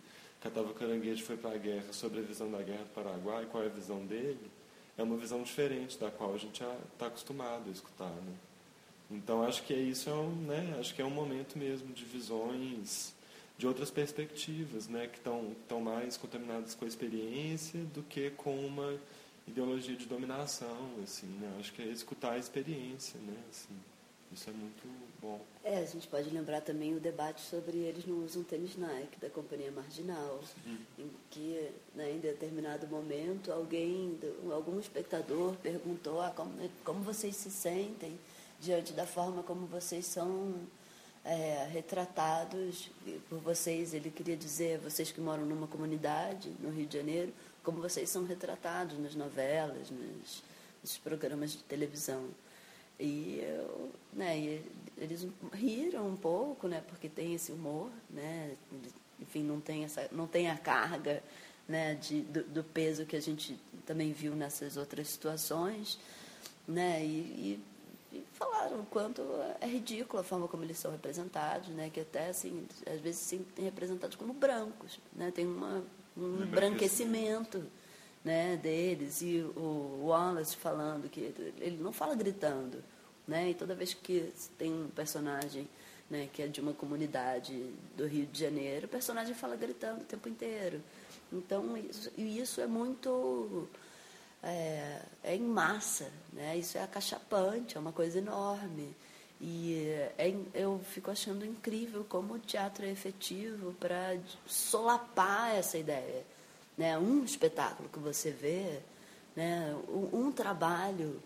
catava 0.42 0.74
caranguejo 0.74 1.24
foi 1.24 1.36
para 1.36 1.56
a 1.56 1.58
guerra, 1.58 1.92
sobre 1.92 2.20
a 2.20 2.24
visão 2.24 2.52
da 2.52 2.62
guerra 2.62 2.84
do 2.84 2.90
Paraguai, 2.90 3.48
qual 3.52 3.64
é 3.64 3.66
a 3.66 3.70
visão 3.70 4.06
dele, 4.06 4.50
é 4.98 5.04
uma 5.04 5.18
visão 5.18 5.42
diferente 5.44 5.98
da 5.98 6.12
qual 6.12 6.34
a 6.34 6.38
gente 6.38 6.64
está 6.94 7.08
acostumado 7.08 7.68
a 7.68 7.72
escutar. 7.72 8.10
Né? 8.10 8.34
Então, 9.10 9.44
acho 9.44 9.64
que 9.64 9.74
é 9.74 9.78
isso 9.78 10.10
é 10.10 10.14
um, 10.14 10.36
né, 10.36 10.76
acho 10.80 10.94
que 10.94 11.02
é 11.02 11.06
um 11.06 11.10
momento 11.10 11.58
mesmo 11.58 11.94
de 11.94 12.06
visões 12.06 13.14
de 13.58 13.66
outras 13.66 13.90
perspectivas, 13.90 14.88
né, 14.88 15.08
que 15.08 15.18
estão 15.18 15.82
mais 15.82 16.16
contaminadas 16.16 16.76
com 16.76 16.86
a 16.86 16.88
experiência 16.88 17.80
do 17.86 18.04
que 18.04 18.30
com 18.32 18.56
uma 18.56 19.00
ideologia 19.48 19.96
de 19.96 20.06
dominação, 20.06 20.90
assim, 21.02 21.28
né? 21.40 21.56
Acho 21.60 21.74
que 21.74 21.82
é 21.82 21.86
escutar 21.86 22.34
a 22.34 22.38
experiência, 22.38 23.20
né, 23.22 23.38
assim. 23.50 23.76
Isso 24.32 24.50
é 24.50 24.54
muito 24.54 24.84
bom. 25.22 25.40
É, 25.64 25.78
a 25.78 25.86
gente 25.86 26.06
pode 26.08 26.30
lembrar 26.30 26.60
também 26.62 26.94
o 26.94 27.00
debate 27.00 27.40
sobre 27.42 27.78
eles 27.78 28.06
não 28.06 28.26
usam 28.26 28.44
tênis 28.44 28.76
Nike 28.76 29.18
da 29.20 29.30
companhia 29.30 29.72
marginal, 29.72 30.42
Sim. 30.64 30.78
em 31.00 31.10
que 31.30 31.70
né, 31.96 32.12
em 32.12 32.20
determinado 32.20 32.86
momento 32.88 33.52
alguém, 33.52 34.20
algum 34.52 34.80
espectador 34.80 35.56
perguntou 35.64 36.22
ah, 36.22 36.32
como, 36.36 36.52
como 36.84 37.00
vocês 37.02 37.36
se 37.38 37.50
sentem 37.50 38.20
diante 38.60 38.92
da 38.92 39.06
forma 39.06 39.44
como 39.44 39.66
vocês 39.68 40.06
são 40.06 40.56
é, 41.28 41.68
retratados 41.74 42.90
por 43.30 43.40
vocês, 43.40 43.94
ele 43.94 44.10
queria 44.10 44.38
dizer, 44.38 44.80
vocês 44.80 45.12
que 45.12 45.20
moram 45.20 45.46
numa 45.46 45.68
comunidade 45.68 46.50
no 46.62 46.70
Rio 46.70 46.88
de 46.88 46.98
Janeiro, 46.98 47.34
como 47.62 47.82
vocês 47.82 48.10
são 48.10 48.24
retratados 48.24 48.98
nas 48.98 49.14
novelas, 49.14 49.92
nos, 49.92 50.42
nos 50.82 50.98
programas 50.98 51.52
de 51.52 51.58
televisão. 51.64 52.30
E, 52.98 53.42
eu, 53.44 53.92
né, 54.14 54.40
e 54.40 54.72
eles 54.98 55.28
riram 55.52 56.08
um 56.08 56.16
pouco, 56.16 56.66
né, 56.66 56.82
porque 56.88 57.10
tem 57.10 57.34
esse 57.34 57.52
humor, 57.52 57.92
né, 58.10 58.56
enfim, 59.20 59.44
não 59.44 59.60
tem, 59.60 59.84
essa, 59.84 60.08
não 60.14 60.28
tem 60.28 60.50
a 60.50 60.58
carga 60.58 61.22
né, 61.68 61.96
de, 61.96 62.22
do, 62.22 62.44
do 62.46 62.64
peso 62.64 63.06
que 63.06 63.18
a 63.18 63.22
gente 63.22 63.60
também 63.86 64.14
viu 64.14 64.34
nessas 64.34 64.78
outras 64.78 65.10
situações, 65.10 66.00
né, 66.66 67.04
e, 67.04 67.08
e, 67.08 67.60
e 68.12 68.24
falaram 68.34 68.82
o 68.82 68.86
quanto 68.86 69.22
é 69.60 69.68
ridículo 69.68 70.20
a 70.20 70.24
forma 70.24 70.48
como 70.48 70.64
eles 70.64 70.78
são 70.78 70.92
representados, 70.92 71.70
né, 71.70 71.90
que 71.90 72.00
até, 72.00 72.30
assim, 72.30 72.68
às 72.86 73.00
vezes 73.00 73.22
se 73.22 73.38
tem 73.38 73.66
representados 73.66 74.16
como 74.16 74.34
brancos, 74.34 75.00
né, 75.14 75.32
tem 75.32 75.46
uma, 75.46 75.84
um 76.16 76.44
embranquecimento 76.44 77.64
né, 78.24 78.58
deles 78.58 79.22
e 79.22 79.40
o 79.56 80.06
Wallace 80.06 80.56
falando 80.56 81.10
que 81.10 81.34
ele 81.60 81.78
não 81.78 81.94
fala 81.94 82.14
gritando, 82.16 82.84
né? 83.28 83.52
E 83.52 83.54
toda 83.54 83.74
vez 83.74 83.94
que 83.94 84.34
tem 84.58 84.74
um 84.74 84.90
personagem, 84.90 85.68
né, 86.10 86.28
que 86.32 86.42
é 86.42 86.48
de 86.48 86.60
uma 86.60 86.74
comunidade 86.74 87.54
do 87.96 88.06
Rio 88.06 88.26
de 88.26 88.40
Janeiro, 88.40 88.86
o 88.86 88.90
personagem 88.90 89.34
fala 89.34 89.56
gritando 89.56 90.02
o 90.02 90.06
tempo 90.06 90.28
inteiro. 90.28 90.82
Então 91.32 91.78
isso, 91.78 92.12
isso 92.18 92.62
é 92.62 92.68
muito 92.68 93.68
é, 94.44 95.02
é 95.24 95.36
em 95.36 95.42
massa, 95.42 96.12
né? 96.34 96.58
Isso 96.58 96.78
é 96.78 96.84
acachapante, 96.84 97.78
é 97.78 97.80
uma 97.80 97.92
coisa 97.92 98.18
enorme. 98.18 98.96
E 99.40 99.86
é, 100.18 100.34
eu 100.54 100.80
fico 100.92 101.12
achando 101.12 101.46
incrível 101.46 102.04
como 102.08 102.36
o 102.36 102.40
teatro 102.40 102.86
é 102.86 102.90
efetivo 102.90 103.74
para 103.74 104.18
solapar 104.46 105.56
essa 105.56 105.78
ideia. 105.78 106.24
Né? 106.78 106.98
Um 106.98 107.24
espetáculo 107.24 107.90
que 107.90 108.00
você 108.00 108.32
vê, 108.32 108.80
né? 109.36 109.76
um, 109.88 110.28
um 110.28 110.32
trabalho, 110.32 111.22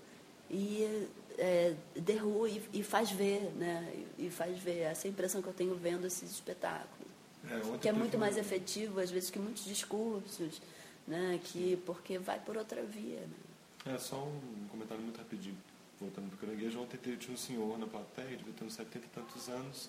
e 0.49 1.07
é, 1.37 1.73
derrua 1.95 2.49
e, 2.49 2.61
e, 2.73 2.83
faz 2.83 3.09
ver, 3.09 3.51
né? 3.55 3.89
E, 4.17 4.27
e, 4.27 4.29
faz 4.29 4.59
ver. 4.59 4.79
Essa 4.79 5.07
é 5.07 5.09
a 5.09 5.11
impressão 5.11 5.41
que 5.41 5.47
eu 5.47 5.53
tenho 5.53 5.75
vendo 5.75 6.05
esses 6.05 6.29
espetáculos. 6.29 7.07
É, 7.49 7.77
que 7.77 7.87
é 7.87 7.93
muito 7.93 8.17
mais 8.17 8.37
efetivo, 8.37 8.99
às 8.99 9.09
vezes, 9.09 9.29
que 9.29 9.39
muitos 9.39 9.63
discursos, 9.63 10.61
né? 11.11 11.39
Que, 11.43 11.75
porque 11.85 12.17
vai 12.17 12.39
por 12.39 12.55
outra 12.55 12.81
via. 12.83 13.19
Né? 13.19 13.93
É, 13.93 13.97
só 13.97 14.15
um 14.15 14.67
comentário 14.69 15.03
muito 15.03 15.17
rapidinho 15.17 15.57
voltando 15.99 16.29
para 16.29 16.35
o 16.35 16.39
caranguejo, 16.39 16.79
ontem 16.79 16.97
tinha 17.17 17.33
um 17.33 17.37
senhor 17.37 17.77
na 17.77 17.85
plateia, 17.85 18.35
devia 18.35 18.53
ter 18.53 18.63
uns 18.63 18.73
70 18.73 19.05
e 19.05 19.09
tantos 19.09 19.49
anos, 19.49 19.87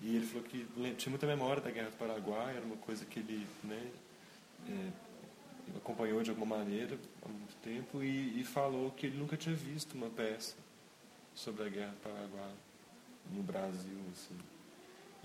e 0.00 0.16
ele 0.16 0.26
falou 0.26 0.42
que 0.42 0.66
tinha 0.96 1.10
muita 1.10 1.24
memória 1.24 1.62
da 1.62 1.70
Guerra 1.70 1.90
do 1.90 1.96
Paraguai, 1.96 2.56
era 2.56 2.66
uma 2.66 2.76
coisa 2.78 3.04
que 3.04 3.20
ele 3.20 3.46
né, 3.62 3.92
é, 4.68 5.76
acompanhou 5.76 6.20
de 6.20 6.30
alguma 6.30 6.56
maneira 6.56 6.98
há 7.24 7.28
muito 7.28 7.54
tempo, 7.62 8.02
e, 8.02 8.40
e, 8.40 8.44
falou 8.44 8.90
que 8.90 9.06
ele 9.06 9.16
nunca 9.16 9.36
tinha 9.36 9.54
visto 9.54 9.94
uma 9.94 10.10
peça 10.10 10.56
sobre 11.32 11.64
a 11.64 11.68
Guerra 11.68 11.92
do 11.92 12.00
Paraguai 12.00 12.54
no 13.30 13.42
Brasil. 13.44 14.00
Assim. 14.10 14.36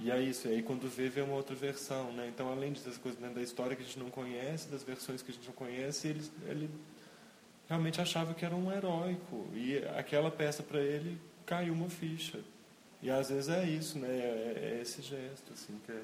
E 0.03 0.09
é 0.09 0.19
isso, 0.19 0.47
aí 0.47 0.63
quando 0.63 0.89
vê, 0.89 1.09
vê 1.09 1.21
uma 1.21 1.35
outra 1.35 1.55
versão. 1.55 2.11
Né? 2.13 2.27
Então, 2.27 2.51
além 2.51 2.73
dessas 2.73 2.97
coisas 2.97 3.19
né, 3.21 3.29
da 3.29 3.41
história 3.41 3.75
que 3.75 3.83
a 3.83 3.85
gente 3.85 3.99
não 3.99 4.09
conhece, 4.09 4.67
das 4.67 4.81
versões 4.81 5.21
que 5.21 5.29
a 5.29 5.33
gente 5.33 5.45
não 5.45 5.53
conhece, 5.53 6.07
ele, 6.07 6.31
ele 6.47 6.69
realmente 7.69 8.01
achava 8.01 8.33
que 8.33 8.43
era 8.43 8.55
um 8.55 8.71
heróico. 8.71 9.47
E 9.53 9.77
aquela 9.95 10.31
peça 10.31 10.63
para 10.63 10.81
ele 10.81 11.21
caiu 11.45 11.73
uma 11.73 11.87
ficha. 11.87 12.39
E 12.99 13.11
às 13.11 13.29
vezes 13.29 13.49
é 13.49 13.63
isso, 13.63 13.99
né? 13.99 14.09
É, 14.09 14.73
é 14.73 14.81
esse 14.81 15.03
gesto, 15.03 15.53
assim, 15.53 15.79
que, 15.85 15.91
é, 15.91 16.01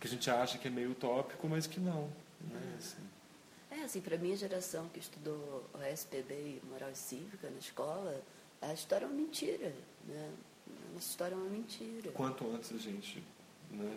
que 0.00 0.06
a 0.06 0.10
gente 0.10 0.30
acha 0.30 0.56
que 0.56 0.68
é 0.68 0.70
meio 0.70 0.92
utópico, 0.92 1.48
mas 1.48 1.66
que 1.66 1.80
não. 1.80 2.08
Né? 2.40 2.74
Assim. 2.78 3.02
É, 3.70 3.82
assim, 3.82 4.00
para 4.00 4.16
minha 4.16 4.36
geração 4.36 4.88
que 4.88 5.00
estudou 5.00 5.68
o 5.74 5.82
SPB 5.82 6.34
e 6.34 6.62
Moral 6.70 6.90
e 6.90 6.96
Cívica 6.96 7.50
na 7.50 7.58
escola, 7.58 8.22
a 8.62 8.72
história 8.72 9.04
é 9.04 9.08
uma 9.08 9.16
mentira, 9.16 9.72
né? 10.06 10.30
A 10.98 11.00
história 11.00 11.32
é 11.32 11.38
uma 11.38 11.48
mentira. 11.48 12.10
Quanto 12.10 12.44
antes 12.52 12.72
a 12.72 12.76
gente 12.76 13.22
né, 13.70 13.96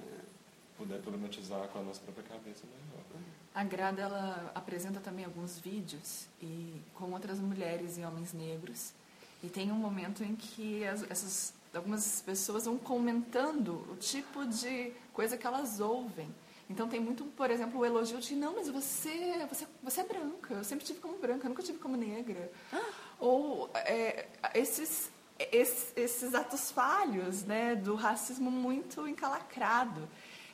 puder 0.77 1.01
problematizar 1.01 1.67
com 1.69 1.79
a 1.79 1.81
nossa 1.81 1.99
própria 2.01 2.23
cabeça, 2.25 2.63
melhor. 2.67 3.03
Né? 3.15 3.23
A 3.55 3.63
Grada 3.63 4.03
ela 4.03 4.51
apresenta 4.53 4.99
também 4.99 5.25
alguns 5.25 5.57
vídeos 5.57 6.27
e 6.39 6.79
com 6.93 7.11
outras 7.11 7.39
mulheres 7.39 7.97
e 7.97 8.03
homens 8.03 8.33
negros 8.33 8.93
e 9.41 9.49
tem 9.49 9.71
um 9.71 9.75
momento 9.75 10.23
em 10.23 10.35
que 10.35 10.85
as, 10.85 11.01
essas 11.09 11.55
algumas 11.73 12.21
pessoas 12.21 12.65
vão 12.65 12.77
comentando 12.77 13.83
o 13.91 13.95
tipo 13.95 14.45
de 14.45 14.93
coisa 15.11 15.35
que 15.35 15.47
elas 15.47 15.79
ouvem. 15.79 16.29
Então 16.69 16.87
tem 16.87 16.99
muito, 16.99 17.25
por 17.25 17.49
exemplo, 17.49 17.79
o 17.79 17.85
elogio 17.85 18.19
de 18.19 18.35
não, 18.35 18.53
mas 18.57 18.69
você, 18.69 19.43
você, 19.49 19.67
você 19.81 20.01
é 20.01 20.03
branca. 20.03 20.53
Eu 20.53 20.63
sempre 20.63 20.85
tive 20.85 20.99
como 20.99 21.17
branca, 21.17 21.49
nunca 21.49 21.63
tive 21.63 21.79
como 21.79 21.97
negra. 21.97 22.51
Ah. 22.71 22.89
Ou 23.19 23.71
é, 23.73 24.27
esses, 24.53 25.09
esses, 25.51 25.93
esses 25.95 26.35
atos 26.35 26.71
falhos, 26.71 27.43
né, 27.43 27.75
do 27.75 27.95
racismo 27.95 28.51
muito 28.51 29.07
encalacrado. 29.07 30.07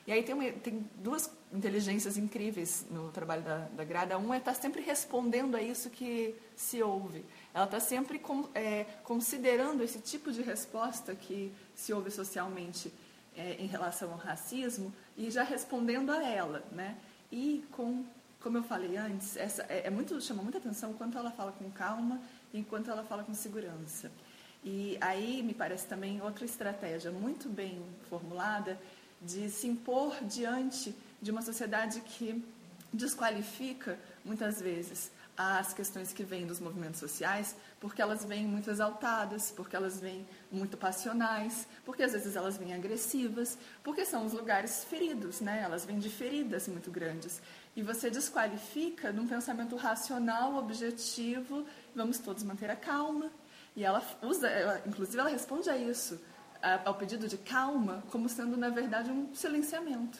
E 0.06 0.12
aí 0.12 0.22
tem, 0.22 0.34
uma, 0.34 0.50
tem 0.50 0.88
duas 0.96 1.30
inteligências 1.52 2.16
incríveis 2.16 2.86
no 2.90 3.10
trabalho 3.10 3.42
da, 3.42 3.58
da 3.66 3.84
Grada. 3.84 4.16
Uma 4.16 4.36
é 4.36 4.38
estar 4.38 4.54
tá 4.54 4.58
sempre 4.60 4.80
respondendo 4.80 5.54
a 5.54 5.60
isso 5.62 5.90
que 5.90 6.34
se 6.56 6.82
ouve. 6.82 7.24
Ela 7.52 7.66
está 7.66 7.78
sempre 7.78 8.18
com, 8.18 8.48
é, 8.54 8.84
considerando 9.04 9.82
esse 9.82 9.98
tipo 9.98 10.32
de 10.32 10.40
resposta 10.40 11.14
que 11.14 11.52
se 11.74 11.92
ouve 11.92 12.10
socialmente 12.10 12.90
é, 13.36 13.56
em 13.58 13.66
relação 13.66 14.10
ao 14.10 14.16
racismo 14.16 14.94
e 15.14 15.30
já 15.30 15.42
respondendo 15.42 16.10
a 16.10 16.22
ela, 16.22 16.64
né? 16.72 16.96
E 17.30 17.64
com, 17.72 18.02
como 18.40 18.56
eu 18.56 18.62
falei 18.62 18.96
antes, 18.96 19.36
essa 19.36 19.62
é, 19.68 19.88
é 19.88 19.90
muito 19.90 20.18
chama 20.22 20.42
muita 20.42 20.56
atenção 20.56 20.94
quanto 20.94 21.18
ela 21.18 21.30
fala 21.30 21.52
com 21.52 21.70
calma 21.70 22.18
e 22.52 22.58
enquanto 22.58 22.90
ela 22.90 23.04
fala 23.04 23.24
com 23.24 23.34
segurança. 23.34 24.10
E 24.64 24.98
aí 25.00 25.42
me 25.42 25.54
parece 25.54 25.86
também 25.86 26.20
outra 26.20 26.44
estratégia 26.44 27.10
muito 27.10 27.48
bem 27.48 27.82
formulada 28.08 28.78
de 29.20 29.50
se 29.50 29.66
impor 29.66 30.16
diante 30.24 30.94
de 31.20 31.30
uma 31.30 31.42
sociedade 31.42 32.00
que 32.00 32.44
desqualifica 32.92 33.98
muitas 34.24 34.60
vezes 34.60 35.10
as 35.38 35.72
questões 35.72 36.12
que 36.12 36.24
vêm 36.24 36.44
dos 36.44 36.58
movimentos 36.58 36.98
sociais, 36.98 37.54
porque 37.78 38.02
elas 38.02 38.24
vêm 38.24 38.44
muito 38.44 38.68
exaltadas, 38.68 39.52
porque 39.52 39.76
elas 39.76 40.00
vêm 40.00 40.26
muito 40.50 40.76
passionais, 40.76 41.64
porque 41.84 42.02
às 42.02 42.10
vezes 42.10 42.34
elas 42.34 42.56
vêm 42.56 42.74
agressivas, 42.74 43.56
porque 43.84 44.04
são 44.04 44.26
os 44.26 44.32
lugares 44.32 44.82
feridos, 44.82 45.40
né? 45.40 45.62
Elas 45.62 45.84
vêm 45.84 46.00
de 46.00 46.10
feridas 46.10 46.66
muito 46.66 46.90
grandes. 46.90 47.40
E 47.76 47.82
você 47.82 48.10
desqualifica 48.10 49.12
num 49.12 49.28
pensamento 49.28 49.76
racional, 49.76 50.56
objetivo, 50.56 51.64
vamos 51.94 52.18
todos 52.18 52.42
manter 52.42 52.68
a 52.68 52.76
calma. 52.76 53.30
E 53.78 53.84
ela 53.84 54.02
usa, 54.22 54.48
ela, 54.48 54.82
inclusive 54.84 55.20
ela 55.20 55.30
responde 55.30 55.70
a 55.70 55.76
isso 55.76 56.20
ao 56.84 56.96
pedido 56.96 57.28
de 57.28 57.38
calma 57.38 58.02
como 58.10 58.28
sendo, 58.28 58.56
na 58.56 58.70
verdade, 58.70 59.08
um 59.08 59.32
silenciamento. 59.32 60.18